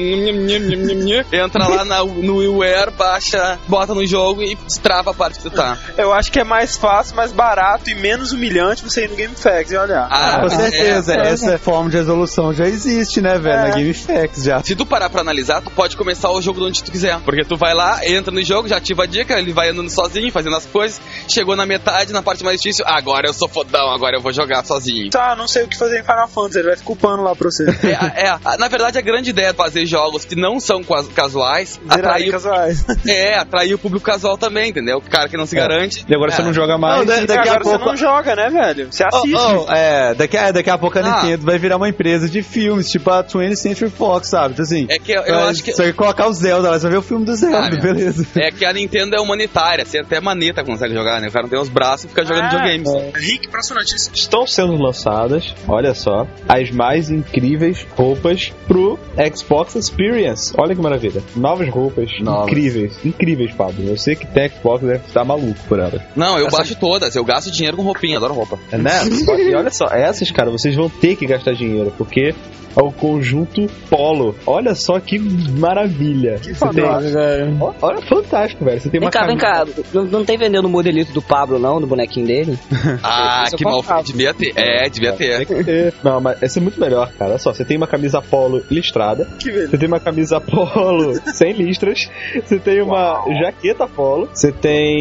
Entra 1.32 1.66
lá 1.66 1.84
na, 1.84 2.04
no 2.04 2.36
WiiWare, 2.36 2.90
baixa, 2.90 3.58
bota 3.68 3.94
no 3.94 4.06
jogo 4.06 4.42
e 4.42 4.54
destrava 4.54 5.10
a 5.10 5.14
parte 5.14 5.31
que 5.38 5.50
tá. 5.50 5.76
Eu 5.96 6.12
acho 6.12 6.30
que 6.30 6.38
é 6.40 6.44
mais 6.44 6.76
fácil, 6.76 7.14
mais 7.16 7.32
barato 7.32 7.88
e 7.90 7.94
menos 7.94 8.32
humilhante 8.32 8.82
você 8.82 9.04
ir 9.04 9.10
no 9.10 9.16
GameFAQs 9.16 9.72
e 9.72 9.76
olhar. 9.76 10.08
Ah, 10.10 10.38
Com 10.40 10.46
é, 10.46 10.50
certeza, 10.50 11.14
é. 11.14 11.28
essa 11.28 11.58
forma 11.58 11.90
de 11.90 11.96
resolução 11.96 12.52
já 12.52 12.66
existe, 12.66 13.20
né, 13.20 13.38
velho? 13.38 13.54
É. 13.58 13.68
Na 13.68 13.70
GameFAQs 13.70 14.44
já. 14.44 14.62
Se 14.62 14.74
tu 14.74 14.84
parar 14.86 15.10
pra 15.10 15.20
analisar, 15.20 15.60
tu 15.62 15.70
pode 15.70 15.96
começar 15.96 16.30
o 16.30 16.40
jogo 16.40 16.60
de 16.60 16.66
onde 16.66 16.82
tu 16.84 16.90
quiser. 16.90 17.18
Porque 17.20 17.44
tu 17.44 17.56
vai 17.56 17.74
lá, 17.74 18.06
entra 18.06 18.32
no 18.32 18.42
jogo, 18.42 18.68
já 18.68 18.76
ativa 18.78 19.04
a 19.04 19.06
dica, 19.06 19.38
ele 19.38 19.52
vai 19.52 19.68
andando 19.70 19.90
sozinho, 19.90 20.30
fazendo 20.32 20.56
as 20.56 20.66
coisas. 20.66 21.00
Chegou 21.28 21.54
na 21.56 21.66
metade, 21.66 22.12
na 22.12 22.22
parte 22.22 22.42
mais 22.44 22.60
difícil, 22.60 22.84
agora 22.86 23.28
eu 23.28 23.32
sou 23.34 23.48
fodão, 23.48 23.90
agora 23.92 24.16
eu 24.16 24.20
vou 24.20 24.32
jogar 24.32 24.64
sozinho. 24.64 25.10
Tá, 25.10 25.34
não 25.36 25.46
sei 25.48 25.64
o 25.64 25.68
que 25.68 25.76
fazer 25.76 26.00
em 26.00 26.02
Final 26.04 26.28
Fantasy, 26.28 26.58
ele 26.58 26.68
vai 26.68 26.76
ficar 26.76 26.86
culpando 26.86 27.22
lá 27.22 27.34
pra 27.34 27.50
você. 27.50 27.62
É, 27.82 28.26
é, 28.26 28.28
a- 28.44 28.56
na 28.58 28.68
verdade, 28.68 28.98
a 28.98 29.00
grande 29.00 29.30
ideia 29.30 29.48
é 29.48 29.52
fazer 29.52 29.84
jogos 29.86 30.24
que 30.24 30.34
não 30.36 30.58
são 30.60 30.82
casuais, 31.14 31.80
atrair, 31.88 32.30
casuais. 32.30 32.84
é, 33.06 33.36
atrair 33.38 33.74
o 33.74 33.78
público 33.78 34.04
casual 34.04 34.36
também, 34.38 34.70
entendeu? 34.70 34.98
O 34.98 35.02
cara 35.22 35.28
que 35.28 35.36
não 35.36 35.46
se 35.46 35.54
garante. 35.56 36.04
E 36.08 36.14
agora 36.14 36.30
você 36.30 36.42
É. 36.42 36.44
não 36.44 36.52
joga 36.52 36.76
mais. 36.78 36.98
Não, 36.98 37.06
da- 37.06 37.22
E 37.22 37.26
daqui 37.26 37.48
a 37.48 37.52
agora 37.52 37.60
pouco. 37.64 37.78
você 37.78 37.84
não 37.86 37.96
joga, 37.96 38.36
né, 38.36 38.50
velho? 38.50 38.92
Você 38.92 39.04
assiste. 39.04 39.34
Oh, 39.36 39.66
oh, 39.68 39.72
é, 39.72 40.14
daqui, 40.14 40.36
a- 40.36 40.50
daqui 40.52 40.70
a 40.70 40.78
pouco 40.78 40.98
a 40.98 41.02
Ah. 41.02 41.22
Nintendo 41.22 41.44
vai 41.44 41.58
virar 41.58 41.76
uma 41.76 41.88
empresa 41.88 42.28
de 42.28 42.42
filmes, 42.42 42.90
tipo 42.90 43.10
a 43.10 43.22
20th 43.22 43.56
Century 43.56 43.90
Fox, 43.90 44.28
sabe? 44.28 44.52
Então, 44.54 44.64
assim, 44.64 44.86
É 44.88 44.98
que 44.98 45.12
eu, 45.12 45.22
eu 45.22 45.38
acho 45.48 45.62
que. 45.62 45.72
Só 45.72 45.82
que 45.84 45.92
colocar 45.92 46.26
o 46.28 46.32
Zelda 46.32 46.70
você 46.70 46.82
vai 46.82 46.90
ver 46.92 46.96
o 46.98 47.02
filme 47.02 47.24
do 47.24 47.34
Zelda, 47.34 47.76
Ah, 47.76 47.80
beleza. 47.80 48.26
É 48.36 48.50
que 48.50 48.64
a 48.64 48.72
Nintendo 48.72 49.14
é 49.16 49.20
humanitária, 49.20 49.82
assim, 49.82 49.98
até 49.98 50.18
a 50.18 50.20
maneta 50.20 50.64
consegue 50.64 50.94
jogar, 50.94 51.20
né? 51.20 51.28
O 51.28 51.32
cara 51.32 51.42
não 51.44 51.50
tem 51.50 51.58
os 51.60 51.68
braços 51.68 52.04
e 52.04 52.08
fica 52.08 52.24
jogando 52.24 52.44
Ah, 52.44 52.48
videogames. 52.50 52.90
Rick, 53.14 53.48
próxima 53.48 53.80
notícia. 53.80 54.10
Estão 54.14 54.46
sendo 54.46 54.74
lançadas, 54.76 55.54
olha 55.68 55.94
só, 55.94 56.26
as 56.48 56.70
mais 56.70 57.10
incríveis 57.10 57.86
roupas 57.96 58.52
pro 58.66 58.98
Xbox 59.34 59.74
Experience. 59.76 60.52
Olha 60.58 60.74
que 60.74 60.80
maravilha. 60.80 61.22
Novas 61.36 61.68
roupas, 61.68 62.10
Novas. 62.20 62.48
incríveis. 62.50 62.98
Incríveis, 63.04 63.52
Pablo. 63.54 63.86
Eu 63.88 63.96
sei 63.96 64.16
que 64.16 64.26
tem 64.26 64.48
Xbox 64.48 64.82
deve 64.84 65.00
estar 65.12 65.24
maluco 65.24 65.58
por 65.68 65.78
elas. 65.78 66.00
Não, 66.16 66.38
eu 66.38 66.48
baixo 66.48 66.74
todas, 66.76 67.14
eu 67.14 67.24
gasto 67.24 67.50
dinheiro 67.50 67.76
com 67.76 67.82
roupinha, 67.82 68.16
adoro 68.16 68.34
roupa. 68.34 68.58
É, 68.70 68.76
né? 68.78 68.90
Só 69.24 69.36
que 69.36 69.54
olha 69.54 69.70
só, 69.70 69.86
essas, 69.86 70.30
cara, 70.30 70.50
vocês 70.50 70.74
vão 70.74 70.88
ter 70.88 71.16
que 71.16 71.26
gastar 71.26 71.52
dinheiro, 71.52 71.92
porque 71.96 72.34
é 72.74 72.82
o 72.82 72.90
conjunto 72.90 73.66
Polo. 73.90 74.34
Olha 74.46 74.74
só 74.74 74.98
que 74.98 75.18
maravilha. 75.18 76.36
Que 76.40 76.54
Você 76.54 76.68
tem... 76.70 76.84
fantástico. 76.84 77.18
Ó, 77.60 77.72
Olha, 77.82 78.02
fantástico, 78.02 78.64
velho. 78.64 78.80
Você 78.80 78.88
tem 78.90 79.00
Vem 79.00 79.06
uma 79.06 79.10
cá, 79.10 79.26
vem 79.26 79.36
cá. 79.36 79.58
camisa- 79.58 79.82
Não, 79.92 80.04
não 80.04 80.24
tem 80.24 80.38
vendendo 80.38 80.64
o 80.64 80.68
modelito 80.70 81.12
do 81.12 81.20
Pablo, 81.20 81.58
não, 81.58 81.80
do 81.80 81.86
bonequinho 81.86 82.26
dele? 82.26 82.58
Ah, 83.02 83.44
que 83.54 83.64
mal. 83.64 83.82
Devia 84.04 84.32
ter. 84.34 84.52
É, 84.56 84.88
devia 84.88 85.12
ter. 85.12 85.92
Não, 86.02 86.20
mas 86.20 86.42
essa 86.42 86.58
é 86.58 86.62
muito 86.62 86.80
melhor, 86.80 87.10
cara. 87.18 87.32
Olha 87.32 87.38
só, 87.38 87.52
você 87.52 87.64
tem 87.64 87.76
uma 87.76 87.86
camisa 87.86 88.20
polo 88.22 88.62
listrada, 88.70 89.26
Que 89.38 89.50
beleza. 89.50 89.70
você 89.70 89.78
tem 89.78 89.88
uma 89.88 90.00
camisa 90.00 90.40
polo 90.40 91.14
sem 91.32 91.52
listras, 91.52 92.08
você 92.44 92.58
tem 92.58 92.80
uma 92.82 93.24
jaqueta 93.42 93.86
polo, 93.86 94.28
você 94.32 94.50
tem 94.52 94.91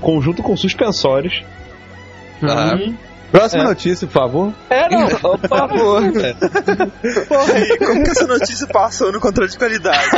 conjunto 0.00 0.42
com 0.42 0.56
suspensórios. 0.56 1.42
Uhum. 2.42 2.96
Próxima 3.30 3.62
É. 3.62 3.66
notícia, 3.68 4.08
por 4.08 4.12
favor. 4.12 4.52
É, 4.68 4.88
não, 4.88 5.06
por 5.38 5.38
favor. 5.48 6.02
Porra, 7.28 7.54
Rick, 7.58 7.78
como 7.86 8.02
que 8.02 8.10
essa 8.10 8.26
notícia 8.26 8.66
passou 8.66 9.12
no 9.12 9.20
controle 9.20 9.48
de 9.50 9.56
qualidade? 9.56 10.04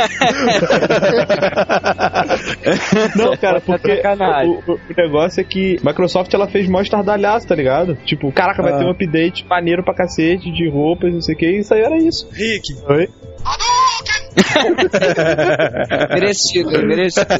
Não, 3.15 3.35
cara, 3.37 3.61
porque 3.61 3.97
sacanagem. 3.97 4.51
o, 4.67 4.71
o- 4.71 4.75
o 4.75 4.79
negócio 4.97 5.41
é 5.41 5.43
que 5.43 5.77
Microsoft 5.83 6.33
ela 6.33 6.47
fez 6.47 6.67
mó 6.67 6.81
estardalhaço, 6.81 7.47
tá 7.47 7.53
ligado? 7.55 7.95
Tipo, 8.05 8.31
caraca, 8.31 8.61
vai 8.63 8.73
Ah. 8.73 8.77
ter 8.79 8.85
um 8.85 8.89
update 8.91 9.45
maneiro 9.47 9.83
pra 9.83 9.93
cacete 9.93 10.51
de 10.51 10.67
roupas, 10.69 11.13
não 11.13 11.21
sei 11.21 11.35
o 11.35 11.37
que, 11.37 11.45
e 11.45 11.59
isso 11.59 11.73
aí 11.73 11.81
era 11.81 11.97
isso. 11.97 12.27
Rick, 12.31 12.73
Oi? 12.89 13.09
merecido, 16.09 16.69
merecido. 16.85 17.25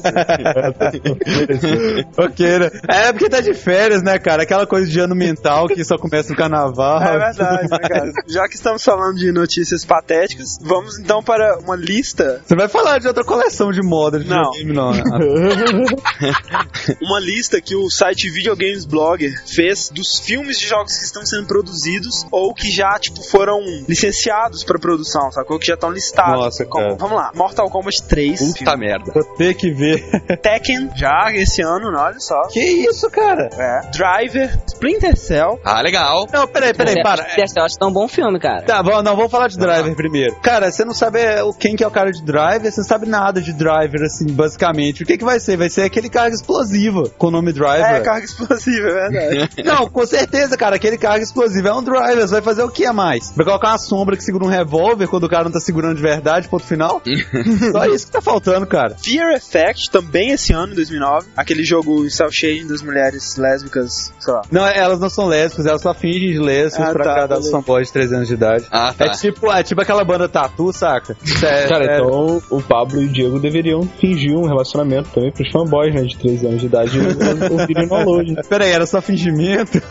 ok, 2.18 2.60
né? 2.60 2.72
É 2.88 3.12
porque 3.12 3.30
tá 3.30 3.42
de 3.42 3.54
férias, 3.54 4.02
né, 4.04 4.18
cara? 4.20 4.44
Aquela 4.44 4.66
coisa 4.66 4.90
de 4.90 5.00
ano 5.00 5.16
mental 5.16 5.68
que 5.68 5.84
só 5.84 5.98
começa 5.98 6.30
no 6.30 6.36
carnaval. 6.36 7.02
É 7.02 7.18
verdade, 7.18 7.70
né, 7.70 7.78
cara? 7.80 8.12
Já 8.28 8.48
que 8.48 8.56
estamos 8.56 8.84
falando 8.84 9.18
de 9.18 9.32
notícias 9.32 9.86
patéticas, 9.86 10.58
vamos 10.62 11.00
então 11.00 11.24
para 11.24 11.58
uma 11.60 11.76
lista. 11.76 12.42
Você 12.46 12.56
vai 12.56 12.68
falar 12.68 13.00
de 13.00 13.08
outra 13.08 13.24
coleção 13.24 13.72
de 13.72 13.82
moda 13.82 14.20
de 14.20 14.30
Não. 14.30 14.52
videogame, 14.52 14.74
não, 14.74 14.92
né? 14.92 15.04
Uma 17.02 17.20
lista 17.20 17.60
que 17.62 17.76
o 17.76 17.90
site 17.90 18.30
Videogames 18.30 18.86
Blogger 18.86 19.34
fez 19.48 19.90
dos 19.90 20.20
filmes 20.20 20.60
de 20.60 20.68
jogos 20.68 20.96
que 20.98 21.06
estão 21.06 21.26
sendo 21.26 21.48
produzidos 21.48 22.26
ou 22.32 22.54
que 22.54 22.70
já, 22.70 23.00
tipo, 23.00 23.22
foram 23.24 23.60
licenciados 23.88 24.64
pra 24.64 24.78
produção, 24.80 25.32
sacou? 25.32 25.58
Que 25.60 25.68
já 25.68 25.74
estão 25.76 25.92
listados. 25.94 26.34
Nossa, 26.34 26.66
Como- 26.66 26.84
cara. 26.84 26.96
Vamos 26.96 27.18
lá. 27.18 27.32
Mortal 27.36 27.70
Kombat 27.70 28.04
3. 28.04 28.40
Puta 28.40 28.78
merda. 28.78 29.12
Vou 29.14 29.24
ter 29.36 29.54
que 29.54 29.72
ver. 29.72 30.04
Tekken, 30.42 30.90
já 30.96 31.32
esse 31.34 31.62
ano, 31.62 31.92
né? 31.92 31.98
olha 32.00 32.20
só. 32.20 32.42
Que 32.48 32.60
isso, 32.60 33.10
cara? 33.10 33.50
É. 33.58 33.82
Driver, 33.92 34.60
Splinter 34.68 35.18
Cell. 35.18 35.60
Ah, 35.64 35.82
legal. 35.82 36.28
Não, 36.32 36.48
peraí, 36.48 36.74
peraí, 36.74 37.02
para. 37.02 37.28
Esse 37.38 37.58
eu 37.60 37.64
acho 37.64 37.78
que 37.78 37.84
é 37.84 37.88
um 37.88 37.94
bom 37.94 38.08
filme, 38.08 38.40
cara. 38.40 38.64
Tá, 38.64 38.82
bom, 38.82 39.02
não, 39.02 39.16
vamos 39.16 39.32
falar 39.32 39.48
de 39.48 39.58
Driver 39.58 39.96
primeiro. 39.96 40.36
Cara, 40.42 40.72
você 40.72 40.84
não 40.84 40.94
sabe 40.94 41.20
é, 41.20 41.44
o 41.44 41.54
quem 41.54 41.76
que 41.76 41.84
é 41.84 41.88
o 41.88 41.92
cara 41.92 42.12
de 42.12 42.24
Driver, 42.24 42.72
você 42.72 42.82
não 42.82 42.88
sabe 42.88 43.08
nada 43.08 43.42
de 43.42 43.54
Driver, 43.54 44.02
assim, 44.04 44.28
basicamente. 44.28 45.04
O 45.04 45.06
que 45.06 45.18
que 45.18 45.26
vai 45.26 45.40
ser? 45.40 45.58
Vai 45.58 45.70
ser 45.70 45.84
aquele 45.84 46.10
carga 46.10 46.36
explosiva 46.36 47.10
com 47.18 47.28
o 47.28 47.32
nome 47.32 47.52
Driver. 47.54 47.86
É, 47.86 48.00
carga 48.02 48.26
explosiva, 48.26 48.88
é 48.88 49.10
verdade. 49.10 49.50
Não, 49.64 49.90
com 49.90 50.06
certeza, 50.06 50.58
cara, 50.58 50.76
aquele 50.76 50.98
carga 50.98 51.24
explosiva 51.24 51.70
é 51.70 51.74
um 51.74 51.84
Driver, 51.84 52.28
você 52.28 52.34
vai 52.34 52.42
fazer 52.42 52.64
o 52.64 52.70
que 52.70 52.86
a 52.86 52.94
mais? 52.94 53.32
Vai 53.36 53.46
colocar 53.46 53.70
uma 53.70 53.78
sombra 53.78 54.16
que 54.18 54.24
segura 54.24 54.46
um 54.46 54.50
revólver 54.50 55.08
quando 55.08 55.24
o 55.24 55.30
cara 55.30 55.46
não 55.46 55.52
tá 55.52 55.60
segurando 55.60 55.83
de 55.92 56.02
verdade, 56.02 56.48
ponto 56.48 56.63
final? 56.66 57.02
Só 57.72 57.86
isso 57.86 58.06
que 58.06 58.12
tá 58.12 58.22
faltando, 58.22 58.68
cara. 58.68 58.96
Fear 59.04 59.34
Effect, 59.34 59.90
também 59.90 60.30
esse 60.32 60.54
ano, 60.54 60.74
em 60.74 60.75
2009. 60.75 61.30
Aquele 61.36 61.63
jogo 61.63 62.06
em 62.06 62.10
cel 62.12 62.32
shading 62.32 62.68
das 62.68 62.84
mulheres 62.84 63.36
lésbicas, 63.38 64.13
sei 64.20 64.34
lá. 64.34 64.44
Não, 64.52 64.63
elas 64.68 65.00
não 65.00 65.10
são 65.10 65.25
lésbicas, 65.25 65.66
elas 65.66 65.82
só 65.82 65.94
fingem 65.96 66.32
de 66.34 66.40
lésbicas 66.40 66.90
Ah, 66.90 66.94
pra 66.94 67.04
tá, 67.04 67.28
beleza. 67.28 67.50
fanboys 67.50 67.88
de 67.88 67.94
13 67.94 68.16
anos 68.16 68.28
de 68.28 68.34
idade. 68.36 68.66
Ah, 68.72 68.94
tá. 68.96 69.06
É 69.06 69.10
tipo, 69.10 69.52
é 69.52 69.63
tipo 69.63 69.82
aquela 69.82 70.04
banda 70.04 70.30
Tatu, 70.30 70.72
saca? 70.72 71.18
É, 71.44 71.66
Cara, 71.68 71.86
é- 71.86 71.96
então 71.98 72.42
o 72.52 72.62
Pablo 72.62 73.02
e 73.02 73.06
o 73.06 73.10
Diego 73.10 73.40
deveriam 73.40 73.82
fingir 74.00 74.36
um 74.38 74.46
relacionamento 74.46 75.10
também 75.10 75.32
pros 75.32 75.50
fanboys, 75.52 75.94
né? 75.96 76.02
De 76.04 76.18
13 76.18 76.46
anos 76.48 76.60
de 76.60 76.66
idade 76.68 76.92
ouvirem 77.50 77.84
no 77.88 77.90
download. 77.90 78.36
Peraí, 78.48 78.72
era 78.72 78.86
só 78.86 79.02
fingimento? 79.02 79.82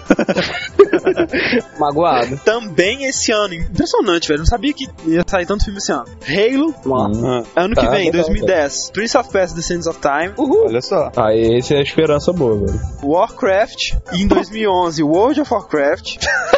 Magoado. 1.79 2.39
Também 2.45 3.05
esse 3.05 3.33
ano, 3.33 3.55
impressionante, 3.55 4.29
velho. 4.29 4.41
Não 4.41 4.47
sabia 4.47 4.73
que 4.73 4.87
ia 5.07 5.25
sair 5.27 5.47
tanto 5.47 5.65
filme 5.65 5.81
esse 5.83 5.93
ano. 5.93 6.05
Halo, 6.27 6.75
Ah, 7.55 7.63
ano 7.65 7.75
que 7.75 7.81
Tá, 7.85 7.91
vem, 7.91 8.07
legal, 8.11 8.23
2010. 8.25 8.91
Prince 8.93 9.17
of 9.19 9.31
Persia, 9.31 9.57
The 9.57 9.63
Sands 9.63 9.87
of 9.87 9.99
Time. 10.01 10.33
olha 10.39 10.81
só. 10.81 11.11
Ah, 11.17 11.35
esse 11.35 11.75
é 11.75 11.79
a 11.79 11.83
esperança 11.83 12.33
boa, 12.33 12.57
velho. 12.59 12.81
Warcraft. 13.03 13.95
E 14.13 14.23
em 14.23 14.27
2011, 14.29 15.03
World 15.03 15.41
of 15.41 15.53
Warcraft. 15.53 16.17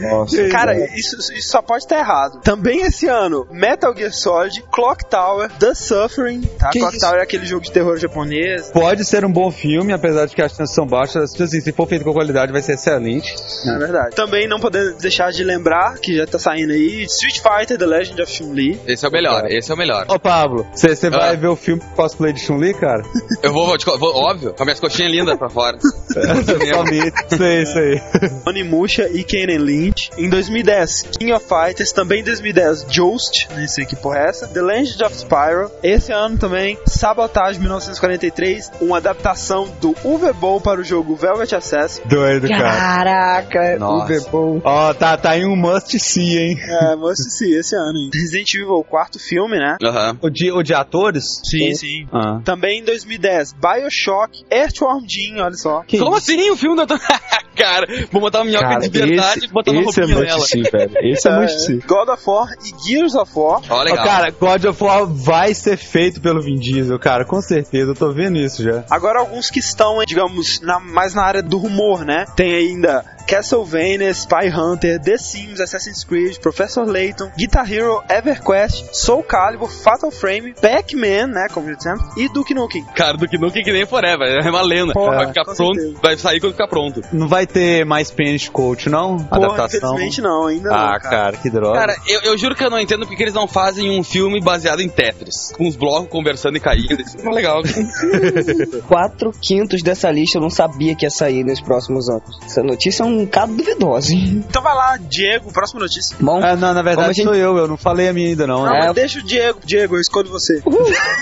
Nossa. 0.00 0.48
Cara, 0.48 0.74
isso, 0.96 1.16
isso 1.32 1.48
só 1.50 1.62
pode 1.62 1.84
estar 1.84 1.98
errado. 1.98 2.40
Também 2.42 2.82
esse 2.82 3.06
ano, 3.06 3.46
Metal 3.50 3.94
Gear 3.96 4.12
Solid, 4.12 4.62
Clock 4.72 5.04
Tower, 5.06 5.50
The 5.58 5.74
Suffering. 5.74 6.42
Tá? 6.58 6.70
Clock 6.70 6.96
isso? 6.96 7.06
Tower 7.06 7.20
é 7.20 7.22
aquele 7.22 7.46
jogo 7.46 7.62
de 7.64 7.70
terror 7.72 7.96
japonês. 7.96 8.70
Pode 8.70 9.04
ser 9.04 9.24
um 9.24 9.32
bom 9.32 9.50
filme, 9.50 9.92
apesar 9.92 10.26
de 10.26 10.34
que 10.34 10.42
as 10.42 10.52
chances 10.52 10.74
são 10.74 10.86
baixas. 10.86 11.32
Assim, 11.40 11.60
se 11.60 11.72
for 11.72 11.86
feito 11.88 12.04
com 12.04 12.12
qualidade, 12.12 12.52
vai 12.52 12.62
ser 12.62 12.74
excelente. 12.74 13.34
É 13.66 13.78
verdade. 13.78 14.14
Também 14.14 14.46
não 14.48 14.58
podemos 14.60 14.96
deixar 14.96 15.30
de 15.32 15.42
lembrar, 15.44 15.98
que 15.98 16.16
já 16.16 16.26
tá 16.26 16.38
saindo 16.38 16.72
aí, 16.72 17.04
Street 17.04 17.38
Fighter, 17.40 17.78
The 17.78 17.86
Legend 17.86 18.22
of 18.22 18.32
Chun-Li. 18.32 18.80
Esse 18.86 19.04
é 19.04 19.08
o 19.08 19.12
melhor, 19.12 19.44
esse 19.50 19.70
é 19.70 19.74
o 19.74 19.78
melhor. 19.78 20.06
Ô, 20.08 20.18
Pablo, 20.18 20.66
você 20.74 21.06
Ah. 21.06 21.10
vai 21.10 21.36
ver 21.36 21.48
o 21.48 21.56
filme 21.56 21.82
cosplay 21.96 22.32
de 22.32 22.40
Chun-Li, 22.40 22.74
cara? 22.74 23.02
Eu 23.42 23.52
vou, 23.52 23.66
vou, 23.84 23.98
vou- 23.98 24.14
óbvio, 24.16 24.50
com 24.54 24.62
as 24.62 24.66
minhas 24.66 24.80
coxinhas 24.80 25.10
lindas 25.12 25.38
pra 25.38 25.48
fora. 25.48 25.78
Somente. 25.80 27.12
Isso 27.32 27.42
aí, 27.42 27.62
isso 27.62 27.78
aí. 27.78 28.00
Onimusha 28.46 29.08
e 29.08 29.22
Kennen 29.24 29.58
Lynch. 29.70 30.10
Em 30.16 30.28
2010, 30.28 31.10
King 31.18 31.32
of 31.32 31.46
Fighters. 31.46 31.92
Também 31.92 32.20
em 32.20 32.24
2010, 32.24 32.86
Joust. 32.90 33.48
Nem 33.56 33.68
sei 33.68 33.84
que 33.84 33.96
porra 33.96 34.18
é 34.18 34.28
essa. 34.28 34.48
The 34.48 34.62
Legend 34.62 35.04
of 35.04 35.16
Spyro. 35.16 35.70
Esse 35.82 36.12
ano 36.12 36.38
também, 36.38 36.78
Sabotage 36.86 37.58
1943. 37.58 38.70
Uma 38.80 38.98
adaptação 38.98 39.68
do 39.80 39.94
Uwe 40.04 40.32
Boll 40.32 40.60
para 40.60 40.80
o 40.80 40.84
jogo 40.84 41.14
Velvet 41.14 41.54
Access. 41.54 42.00
Doido, 42.04 42.48
cara. 42.48 42.76
Caraca, 42.76 43.78
Nossa. 43.78 44.04
o 44.04 44.08
Bebom. 44.08 44.60
Ó, 44.64 44.94
tá, 44.94 45.16
tá 45.16 45.30
aí 45.30 45.44
um 45.44 45.56
must 45.56 45.98
see, 45.98 46.38
hein? 46.38 46.58
É, 46.60 46.96
must 46.96 47.30
see 47.30 47.52
esse 47.54 47.74
ano, 47.76 47.98
hein? 47.98 48.10
Resident 48.12 48.54
Evil, 48.54 48.74
o 48.74 48.84
quarto 48.84 49.18
filme, 49.18 49.58
né? 49.58 49.76
Aham. 49.82 50.18
O 50.20 50.30
de, 50.30 50.50
o 50.50 50.62
de 50.62 50.74
atores? 50.74 51.40
Sim, 51.44 51.74
sim. 51.74 52.08
Ah. 52.12 52.40
Também 52.44 52.80
em 52.80 52.84
2010, 52.84 53.54
Bioshock, 53.54 54.44
Earthworm 54.50 55.04
Jim, 55.06 55.38
olha 55.40 55.54
só. 55.54 55.82
Que 55.86 55.98
Como 55.98 56.16
assim? 56.16 56.50
O 56.50 56.56
filme 56.56 56.84
da. 56.84 56.86
Cara, 57.60 57.86
vou 58.10 58.20
botar 58.20 58.38
uma 58.38 58.44
minhoca 58.46 58.66
Cara, 58.68 58.80
de 58.80 58.88
verdade 58.88 59.38
esse, 59.38 59.46
e 59.46 59.50
botar 59.50 59.70
uma 59.72 59.82
esse 59.82 60.00
é 60.00 60.04
roupinha 60.04 60.18
must 60.18 60.34
nela. 60.34 60.46
see, 60.46 60.62
velho. 60.62 60.92
Esse 61.12 61.28
é 61.28 61.40
must 61.40 61.60
see. 61.66 61.76
God 61.86 62.08
of 62.08 62.22
War 62.26 62.48
e 62.64 62.88
Gears 62.88 63.14
of 63.14 63.30
War. 63.34 63.60
Ó, 63.68 63.74
Ó, 63.80 63.82
legal. 63.82 64.04
cara, 64.04 64.30
God 64.30 64.64
of 64.64 64.82
War 64.84 65.06
vai 65.06 65.54
ser 65.54 65.76
feito 65.76 66.20
pelo 66.20 66.40
Vin 66.42 66.56
Diesel, 66.58 66.98
cara, 66.98 67.24
com 67.24 67.40
certeza, 67.40 67.90
eu 67.90 67.94
tô 67.94 68.12
vendo 68.12 68.38
isso 68.38 68.62
já. 68.62 68.84
Agora 68.90 69.18
alguns 69.20 69.50
que 69.50 69.58
estão, 69.58 70.02
digamos, 70.04 70.60
na- 70.60 70.80
mais 70.80 71.14
na 71.14 71.22
área 71.22 71.42
do 71.42 71.58
rumor, 71.58 72.04
né? 72.04 72.24
Tem 72.36 72.54
ainda 72.54 73.04
Castlevania, 73.30 74.12
Spy 74.12 74.48
Hunter, 74.52 74.98
The 75.00 75.16
Sims, 75.16 75.60
Assassin's 75.60 76.02
Creed, 76.02 76.38
Professor 76.40 76.84
Layton, 76.84 77.30
Guitar 77.38 77.70
Hero, 77.70 78.02
EverQuest, 78.08 78.92
Soul 78.92 79.22
Calibur, 79.22 79.70
Fatal 79.70 80.10
Frame, 80.10 80.52
Pac-Man, 80.60 81.28
né, 81.28 81.46
como 81.52 81.68
já 81.68 81.74
dissemos, 81.74 82.02
e 82.16 82.28
Duke 82.28 82.52
Nukem. 82.52 82.84
Cara, 82.96 83.16
que 83.16 83.38
nunca 83.38 83.62
que 83.62 83.72
nem 83.72 83.86
Forever, 83.86 84.44
é 84.44 84.50
uma 84.50 84.62
lenda. 84.62 84.92
Porra, 84.92 85.16
vai 85.16 85.26
ficar 85.28 85.44
pronto, 85.44 85.74
certeza. 85.74 85.98
vai 86.02 86.16
sair 86.18 86.40
quando 86.40 86.52
ficar 86.52 86.66
pronto. 86.66 87.00
Não 87.12 87.28
vai 87.28 87.46
ter 87.46 87.84
mais 87.86 88.08
Spanish 88.08 88.48
Coach, 88.48 88.88
não? 88.88 89.16
Porra, 89.18 89.46
Adaptação? 89.54 89.94
infelizmente 89.94 90.20
não, 90.20 90.46
ainda 90.46 90.70
Ah, 90.74 90.92
não, 90.92 91.10
cara. 91.10 91.36
que 91.36 91.48
droga. 91.50 91.78
Cara, 91.78 91.96
eu, 92.08 92.20
eu 92.22 92.38
juro 92.38 92.56
que 92.56 92.64
eu 92.64 92.70
não 92.70 92.80
entendo 92.80 93.06
porque 93.06 93.22
eles 93.22 93.34
não 93.34 93.46
fazem 93.46 93.90
um 93.98 94.02
filme 94.02 94.40
baseado 94.40 94.80
em 94.80 94.88
Tetris. 94.88 95.52
Com 95.56 95.68
os 95.68 95.76
blocos 95.76 96.10
conversando 96.10 96.56
e 96.56 96.60
caindo. 96.60 97.00
Isso 97.00 97.16
é 97.20 97.30
legal. 97.30 97.62
Quatro 98.88 99.32
quintos 99.40 99.82
dessa 99.82 100.10
lista 100.10 100.38
eu 100.38 100.42
não 100.42 100.50
sabia 100.50 100.94
que 100.96 101.04
ia 101.06 101.10
sair 101.10 101.44
nos 101.44 101.60
próximos 101.60 102.08
anos. 102.08 102.38
Essa 102.44 102.62
notícia 102.62 103.02
é 103.02 103.06
um 103.06 103.19
bocado 103.24 103.54
duvidosa, 103.54 104.12
hein? 104.12 104.44
Então 104.48 104.62
vai 104.62 104.74
lá, 104.74 104.96
Diego, 104.98 105.52
próxima 105.52 105.80
notícia. 105.80 106.16
Bom, 106.20 106.40
Ah, 106.42 106.56
não, 106.56 106.74
na 106.74 106.82
verdade 106.82 107.14
gente- 107.14 107.24
sou 107.24 107.34
eu, 107.34 107.56
eu 107.56 107.68
não 107.68 107.76
falei 107.76 108.08
a 108.08 108.12
minha 108.12 108.28
ainda 108.28 108.46
não. 108.46 108.64
Não, 108.64 108.72
né? 108.72 108.78
É. 108.80 108.86
mas 108.86 108.94
deixa 108.94 109.18
o 109.18 109.22
Diego, 109.22 109.58
Diego, 109.64 109.96
eu 109.96 110.00
escolho 110.00 110.28
você. 110.30 110.62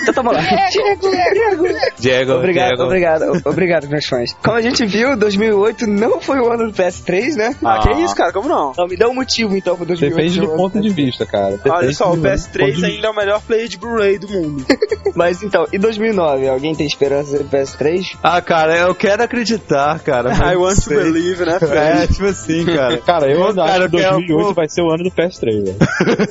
então 0.03 0.13
tamo 0.13 0.31
lá. 0.31 0.39
Diego, 1.99 2.33
Obrigado, 2.33 2.67
Diego. 2.69 2.83
obrigado, 2.83 3.21
o- 3.23 3.49
obrigado, 3.49 3.87
meus 3.87 4.05
fãs. 4.05 4.35
Como 4.43 4.55
a 4.57 4.61
gente 4.61 4.85
viu, 4.85 5.15
2008 5.17 5.87
não 5.87 6.19
foi 6.21 6.39
o 6.39 6.51
ano 6.51 6.67
do 6.71 6.73
PS3, 6.73 7.35
né? 7.35 7.55
Ah, 7.63 7.75
Ah. 7.75 7.79
que 7.81 7.91
isso, 8.01 8.15
cara, 8.15 8.31
como 8.31 8.47
não? 8.47 8.71
Então 8.71 8.87
me 8.87 8.97
dá 8.97 9.07
um 9.09 9.13
motivo, 9.13 9.55
então, 9.55 9.75
pro 9.75 9.85
2008. 9.85 10.15
Depende 10.17 10.39
do 10.39 10.47
ano 10.47 10.57
ponto 10.57 10.79
de 10.79 10.89
vista, 10.89 11.25
cara. 11.25 11.51
Depende 11.51 11.75
Olha 11.75 11.93
só, 11.93 12.05
o 12.11 12.15
do 12.15 12.21
ponto 12.21 12.27
PS3 12.33 12.75
de 12.75 12.85
ainda 12.85 13.07
é 13.07 13.09
o 13.09 13.15
melhor 13.15 13.41
player 13.41 13.67
de 13.67 13.77
Blu-ray 13.77 14.17
do 14.17 14.27
mundo. 14.29 14.65
Mas 15.15 15.41
então, 15.43 15.65
e 15.71 15.77
2009? 15.77 16.47
Alguém 16.47 16.75
tem 16.75 16.85
esperança 16.85 17.37
do 17.37 17.45
PS3? 17.45 18.17
Ah, 18.23 18.41
cara, 18.41 18.77
eu 18.77 18.93
quero 18.95 19.23
acreditar, 19.23 19.99
cara. 19.99 20.29
I 20.53 20.55
want 20.55 20.79
to 20.83 20.89
believe, 20.89 21.43
né, 21.45 21.57
É, 21.89 22.07
tipo 22.07 22.25
assim, 22.25 22.65
cara. 22.65 22.97
Cara, 23.09 23.27
eu 23.31 23.39
Pô, 23.41 23.47
ainda 23.49 23.65
cara, 23.65 23.71
acho 23.85 23.89
que 23.89 23.95
eu 23.95 23.99
quero- 23.99 24.15
2008 24.17 24.47
pô. 24.47 24.53
vai 24.53 24.69
ser 24.69 24.81
o 24.81 24.89
ano 24.91 25.03
do 25.03 25.11
PS3, 25.11 25.63
velho. 25.63 25.77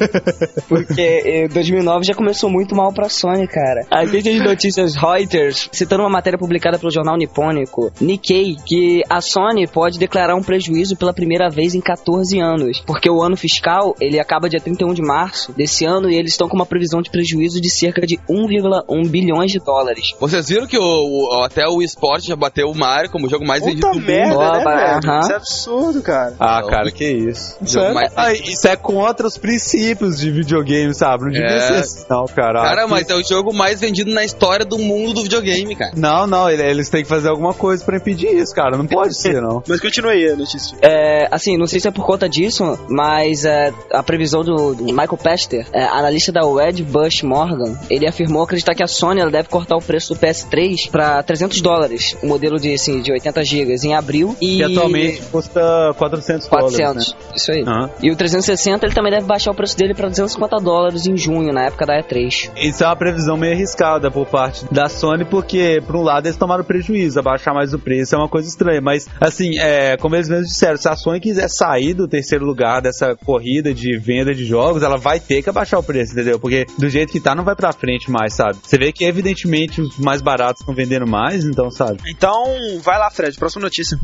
Porque 0.68 1.00
eh, 1.24 1.48
2009 1.48 2.04
já 2.04 2.14
começou 2.14 2.50
muito 2.50 2.74
mal 2.74 2.92
pra 2.92 3.08
Sony, 3.08 3.46
cara. 3.46 3.86
Agência 3.90 4.32
de 4.32 4.40
notícias 4.40 4.94
Reuters, 4.96 5.68
citando 5.72 6.02
uma 6.02 6.10
matéria 6.10 6.38
publicada 6.38 6.78
pelo 6.78 6.90
jornal 6.92 7.16
nipônico 7.16 7.90
Nikkei, 8.00 8.56
que 8.66 9.02
a 9.08 9.20
Sony 9.20 9.66
pode 9.66 9.98
declarar 9.98 10.34
um 10.34 10.42
prejuízo 10.42 10.96
pela 10.96 11.12
primeira 11.12 11.48
vez 11.48 11.74
em 11.74 11.80
14 11.80 12.38
anos. 12.40 12.80
Porque 12.86 13.10
o 13.10 13.22
ano 13.22 13.36
fiscal, 13.36 13.94
ele 14.00 14.20
acaba 14.20 14.48
dia 14.48 14.60
31 14.60 14.92
de 14.94 15.02
março 15.02 15.52
desse 15.52 15.84
ano 15.84 16.10
e 16.10 16.14
eles 16.16 16.32
estão 16.32 16.48
com 16.48 16.56
uma 16.56 16.66
previsão 16.66 17.00
de 17.02 17.10
prejuízo 17.10 17.60
de 17.60 17.70
cerca 17.70 18.06
de 18.06 18.16
1,1 18.28 19.08
bilhões 19.08 19.50
de 19.52 19.58
dólares. 19.58 20.14
Vocês 20.20 20.48
viram 20.48 20.66
que 20.66 20.78
o, 20.78 20.82
o- 20.82 21.42
até 21.42 21.66
o 21.66 21.82
eSport 21.82 22.22
já 22.24 22.36
bateu 22.36 22.68
o 22.70 22.74
Mario 22.76 23.10
como 23.10 23.26
o 23.26 23.30
jogo 23.30 23.46
mais 23.46 23.64
vendido 23.64 23.88
do 23.88 23.94
mundo. 23.94 24.06
merda, 24.06 24.36
né, 24.38 24.58
Opa, 24.60 24.76
velho? 24.76 25.00
Absurdo, 25.38 26.02
cara. 26.02 26.34
Ah, 26.38 26.60
Não. 26.60 26.68
cara, 26.68 26.90
que 26.90 27.04
isso. 27.10 27.56
É, 27.78 27.92
mais- 27.92 28.12
ah, 28.16 28.32
isso 28.32 28.68
é 28.68 28.76
contra 28.76 29.26
os 29.26 29.36
princípios 29.38 30.18
de 30.18 30.30
videogame, 30.30 30.94
sabe? 30.94 31.24
Não 31.24 31.30
devia 31.30 31.46
É. 31.48 31.60
ser 31.60 31.74
assim, 31.74 32.04
não, 32.08 32.26
cara. 32.26 32.62
Cara, 32.62 32.82
Aqui- 32.82 32.90
mas 32.90 33.08
é 33.10 33.14
o 33.14 33.22
jogo 33.24 33.52
mais 33.52 33.80
vendido 33.80 34.10
na 34.12 34.24
história 34.24 34.64
do 34.64 34.78
mundo 34.78 35.14
do 35.14 35.22
videogame, 35.22 35.74
cara. 35.74 35.92
Não, 35.96 36.26
não, 36.26 36.50
ele- 36.50 36.62
eles 36.62 36.88
têm 36.88 37.02
que 37.02 37.08
fazer 37.08 37.28
alguma 37.28 37.54
coisa 37.54 37.84
pra 37.84 37.96
impedir 37.96 38.28
isso, 38.36 38.54
cara. 38.54 38.76
Não 38.76 38.86
pode 38.86 39.14
ser, 39.16 39.40
não. 39.40 39.62
Mas 39.66 39.80
continue 39.80 40.12
aí 40.12 40.30
a 40.30 40.36
notícia. 40.36 40.76
É, 40.82 41.28
assim, 41.30 41.56
não 41.56 41.66
sei 41.66 41.80
se 41.80 41.88
é 41.88 41.90
por 41.90 42.04
conta 42.04 42.28
disso, 42.28 42.78
mas 42.88 43.44
é, 43.44 43.72
a 43.92 44.02
previsão 44.02 44.42
do, 44.42 44.74
do 44.74 44.84
Michael 44.84 45.18
Pester, 45.22 45.66
é, 45.72 45.84
analista 45.84 46.32
da 46.32 46.44
Wedbush 46.46 47.22
Morgan, 47.24 47.76
ele 47.90 48.06
afirmou 48.06 48.42
acreditar 48.42 48.74
que 48.74 48.82
a 48.82 48.86
Sony 48.86 49.20
ela 49.20 49.30
deve 49.30 49.48
cortar 49.48 49.76
o 49.76 49.82
preço 49.82 50.14
do 50.14 50.20
PS3 50.20 50.90
pra 50.90 51.22
300 51.22 51.60
dólares, 51.60 52.16
o 52.22 52.26
modelo 52.26 52.58
de, 52.58 52.72
assim, 52.74 53.00
de 53.00 53.12
80 53.12 53.44
GB 53.44 53.74
em 53.84 53.94
abril. 53.94 54.36
E 54.40 54.56
Que 54.56 54.62
atualmente 54.64 55.22
custa 55.28 55.94
400 55.96 56.48
dólares. 56.48 56.76
400. 56.76 57.12
Né? 57.12 57.18
Isso 57.34 57.52
aí. 57.52 57.62
Aham. 57.62 57.90
E 58.02 58.10
o 58.10 58.16
360 58.16 58.86
ele 58.86 58.94
também 58.94 59.12
deve 59.12 59.26
baixar 59.26 59.50
o 59.50 59.54
preço 59.54 59.76
dele 59.76 59.94
pra 59.94 60.08
250 60.08 60.56
dólares 60.56 61.06
em 61.06 61.16
junho, 61.16 61.52
na 61.52 61.66
época 61.66 61.86
da 61.86 62.00
E3. 62.02 62.50
Isso 62.56 62.84
é 62.84 62.86
uma 62.86 62.96
previsão 62.96 63.36
meio 63.36 63.54
arriscada 63.54 64.10
por 64.10 64.26
parte 64.26 64.64
da 64.72 64.88
Sony, 64.88 65.24
porque, 65.24 65.82
por 65.86 65.96
um 65.96 66.02
lado, 66.02 66.26
eles 66.26 66.36
tomaram 66.36 66.64
prejuízo, 66.64 67.18
abaixar 67.18 67.54
mais 67.54 67.72
o 67.72 67.78
preço 67.78 68.14
é 68.14 68.18
uma 68.18 68.28
coisa 68.28 68.48
estranha. 68.48 68.80
Mas, 68.80 69.06
assim, 69.20 69.58
é, 69.58 69.96
como 69.96 70.16
eles 70.16 70.28
mesmos 70.28 70.48
disseram, 70.48 70.76
se 70.76 70.88
a 70.88 70.96
Sony 70.96 71.20
quiser 71.20 71.48
sair 71.48 71.94
do 71.94 72.08
terceiro 72.08 72.44
lugar 72.44 72.80
dessa 72.80 73.14
corrida 73.14 73.72
de 73.72 73.96
venda 73.98 74.34
de 74.34 74.44
jogos, 74.44 74.82
ela 74.82 74.96
vai 74.96 75.20
ter 75.20 75.42
que 75.42 75.50
abaixar 75.50 75.80
o 75.80 75.82
preço, 75.82 76.12
entendeu? 76.12 76.38
Porque 76.38 76.66
do 76.78 76.88
jeito 76.88 77.12
que 77.12 77.20
tá, 77.20 77.34
não 77.34 77.44
vai 77.44 77.54
pra 77.54 77.72
frente 77.72 78.10
mais, 78.10 78.34
sabe? 78.34 78.58
Você 78.62 78.78
vê 78.78 78.92
que, 78.92 79.04
evidentemente, 79.04 79.80
os 79.80 79.98
mais 79.98 80.22
baratos 80.22 80.60
estão 80.60 80.74
vendendo 80.74 81.06
mais, 81.06 81.44
então, 81.44 81.70
sabe? 81.70 81.98
Então, 82.08 82.44
vai 82.82 82.98
lá, 82.98 83.10
Fred, 83.10 83.36
próxima 83.38 83.62
notícia. 83.62 83.98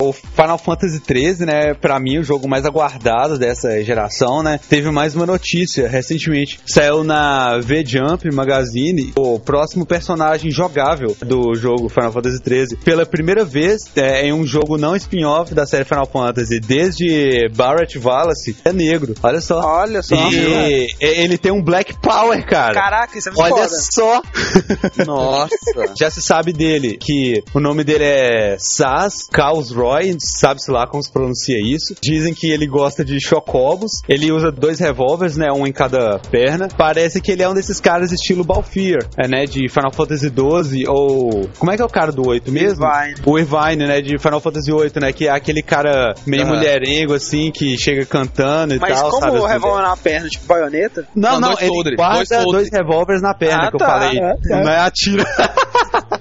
O 0.00 0.12
Final 0.12 0.58
Fantasy 0.66 1.00
XIII, 1.06 1.46
né, 1.46 1.74
pra 1.74 2.00
mim, 2.00 2.18
o 2.18 2.24
jogo 2.24 2.48
mais 2.48 2.66
aguardado 2.66 3.38
dessa 3.38 3.80
geração, 3.84 4.42
né, 4.42 4.58
teve 4.68 4.90
mais 4.90 5.14
uma 5.14 5.24
notícia 5.24 5.86
recentemente. 5.88 6.58
Saiu 6.66 7.04
na 7.04 7.58
V-Jump 7.58 8.28
Magazine 8.34 9.12
o 9.16 9.38
próximo 9.38 9.86
personagem 9.86 10.50
jogável 10.50 11.16
do 11.24 11.54
jogo 11.54 11.88
Final 11.88 12.10
Fantasy 12.10 12.38
XIII. 12.44 12.78
Pela 12.84 13.06
primeira 13.06 13.44
vez 13.44 13.82
é, 13.94 14.26
em 14.26 14.32
um 14.32 14.44
jogo 14.44 14.76
não 14.76 14.96
spin-off 14.96 15.54
da 15.54 15.64
série 15.66 15.84
Final 15.84 16.06
Fantasy, 16.06 16.58
desde 16.58 17.48
Barrett 17.54 17.96
Wallace, 17.98 18.56
é 18.64 18.72
negro. 18.72 19.14
Olha 19.22 19.40
só. 19.40 19.60
Olha 19.60 20.02
só. 20.02 20.16
E 20.16 20.88
ele 21.00 21.38
tem 21.38 21.52
um 21.52 21.62
Black 21.62 21.94
Power, 22.00 22.44
cara. 22.44 22.74
Caraca, 22.74 23.16
isso 23.16 23.28
é 23.28 23.32
muito 23.32 23.44
Olha 23.44 23.68
foda. 23.68 23.80
só. 23.92 24.22
Nossa. 25.06 25.54
Já 25.98 26.10
se 26.10 26.20
sabe 26.20 26.52
dele 26.52 26.96
que 27.00 27.42
o 27.54 27.60
nome 27.60 27.84
dele 27.84 28.04
é 28.04 28.56
Sas 28.58 29.28
Roy, 29.72 30.16
sabe-se 30.56 30.70
lá 30.70 30.86
como 30.86 31.02
se 31.02 31.10
pronuncia 31.12 31.58
isso. 31.60 31.94
Dizem 32.00 32.34
que 32.34 32.50
ele 32.50 32.66
gosta 32.66 33.04
de 33.04 33.20
chocobos. 33.20 33.90
Ele 34.08 34.32
usa 34.32 34.50
dois 34.50 34.78
revólveres, 34.80 35.36
né? 35.36 35.46
Um 35.52 35.66
em 35.66 35.72
cada 35.72 36.18
perna. 36.30 36.68
Parece 36.76 37.20
que 37.20 37.30
ele 37.32 37.42
é 37.42 37.48
um 37.48 37.54
desses 37.54 37.80
caras 37.80 38.10
estilo 38.12 38.44
Balfir, 38.44 38.98
é, 39.16 39.28
né? 39.28 39.44
De 39.44 39.68
Final 39.68 39.92
Fantasy 39.92 40.28
XII 40.28 40.84
ou... 40.88 41.48
Como 41.58 41.70
é 41.72 41.76
que 41.76 41.82
é 41.82 41.84
o 41.84 41.88
cara 41.88 42.10
do 42.12 42.26
8 42.26 42.50
mesmo? 42.50 42.84
Irvine. 42.84 43.20
O 43.26 43.38
Irvine, 43.38 43.86
né? 43.86 44.00
De 44.00 44.18
Final 44.18 44.40
Fantasy 44.40 44.70
VIII, 44.72 44.92
né? 45.00 45.12
Que 45.12 45.28
é 45.28 45.30
aquele 45.30 45.62
cara 45.62 46.14
meio 46.26 46.44
Aham. 46.44 46.54
mulherengo, 46.56 47.14
assim, 47.14 47.50
que 47.50 47.76
chega 47.78 48.04
cantando 48.06 48.74
e 48.74 48.78
Mas 48.78 48.98
tal, 49.00 49.10
como 49.10 49.22
sabe? 49.22 49.38
o 49.38 49.46
revólver 49.46 49.82
na 49.82 49.96
perna, 49.96 50.28
tipo 50.28 50.46
baioneta? 50.46 51.06
Não, 51.14 51.32
Não, 51.32 51.40
não, 51.40 51.48
dois 51.50 51.60
ele 51.62 51.68
folders, 51.68 51.96
guarda 51.96 52.44
dois 52.44 52.52
dois, 52.52 52.70
revólveres 52.72 53.22
na 53.22 53.34
perna 53.34 53.64
Ah, 53.64 53.68
que 53.70 53.74
eu 53.76 53.78
tá, 53.78 53.86
falei. 53.86 54.18
é, 54.18 54.30
é. 54.30 54.62
Não 54.62 54.70
é 54.70 54.78
atira. 54.80 55.24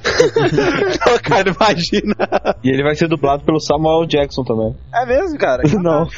Não, 1.05 1.17
cara, 1.23 1.49
imagina. 1.49 2.15
E 2.63 2.69
ele 2.69 2.83
vai 2.83 2.95
ser 2.95 3.07
dublado 3.07 3.43
pelo 3.43 3.59
Samuel 3.59 4.05
Jackson 4.07 4.43
também. 4.43 4.75
É 4.93 5.05
mesmo, 5.05 5.37
cara? 5.37 5.63
Não. 5.81 6.07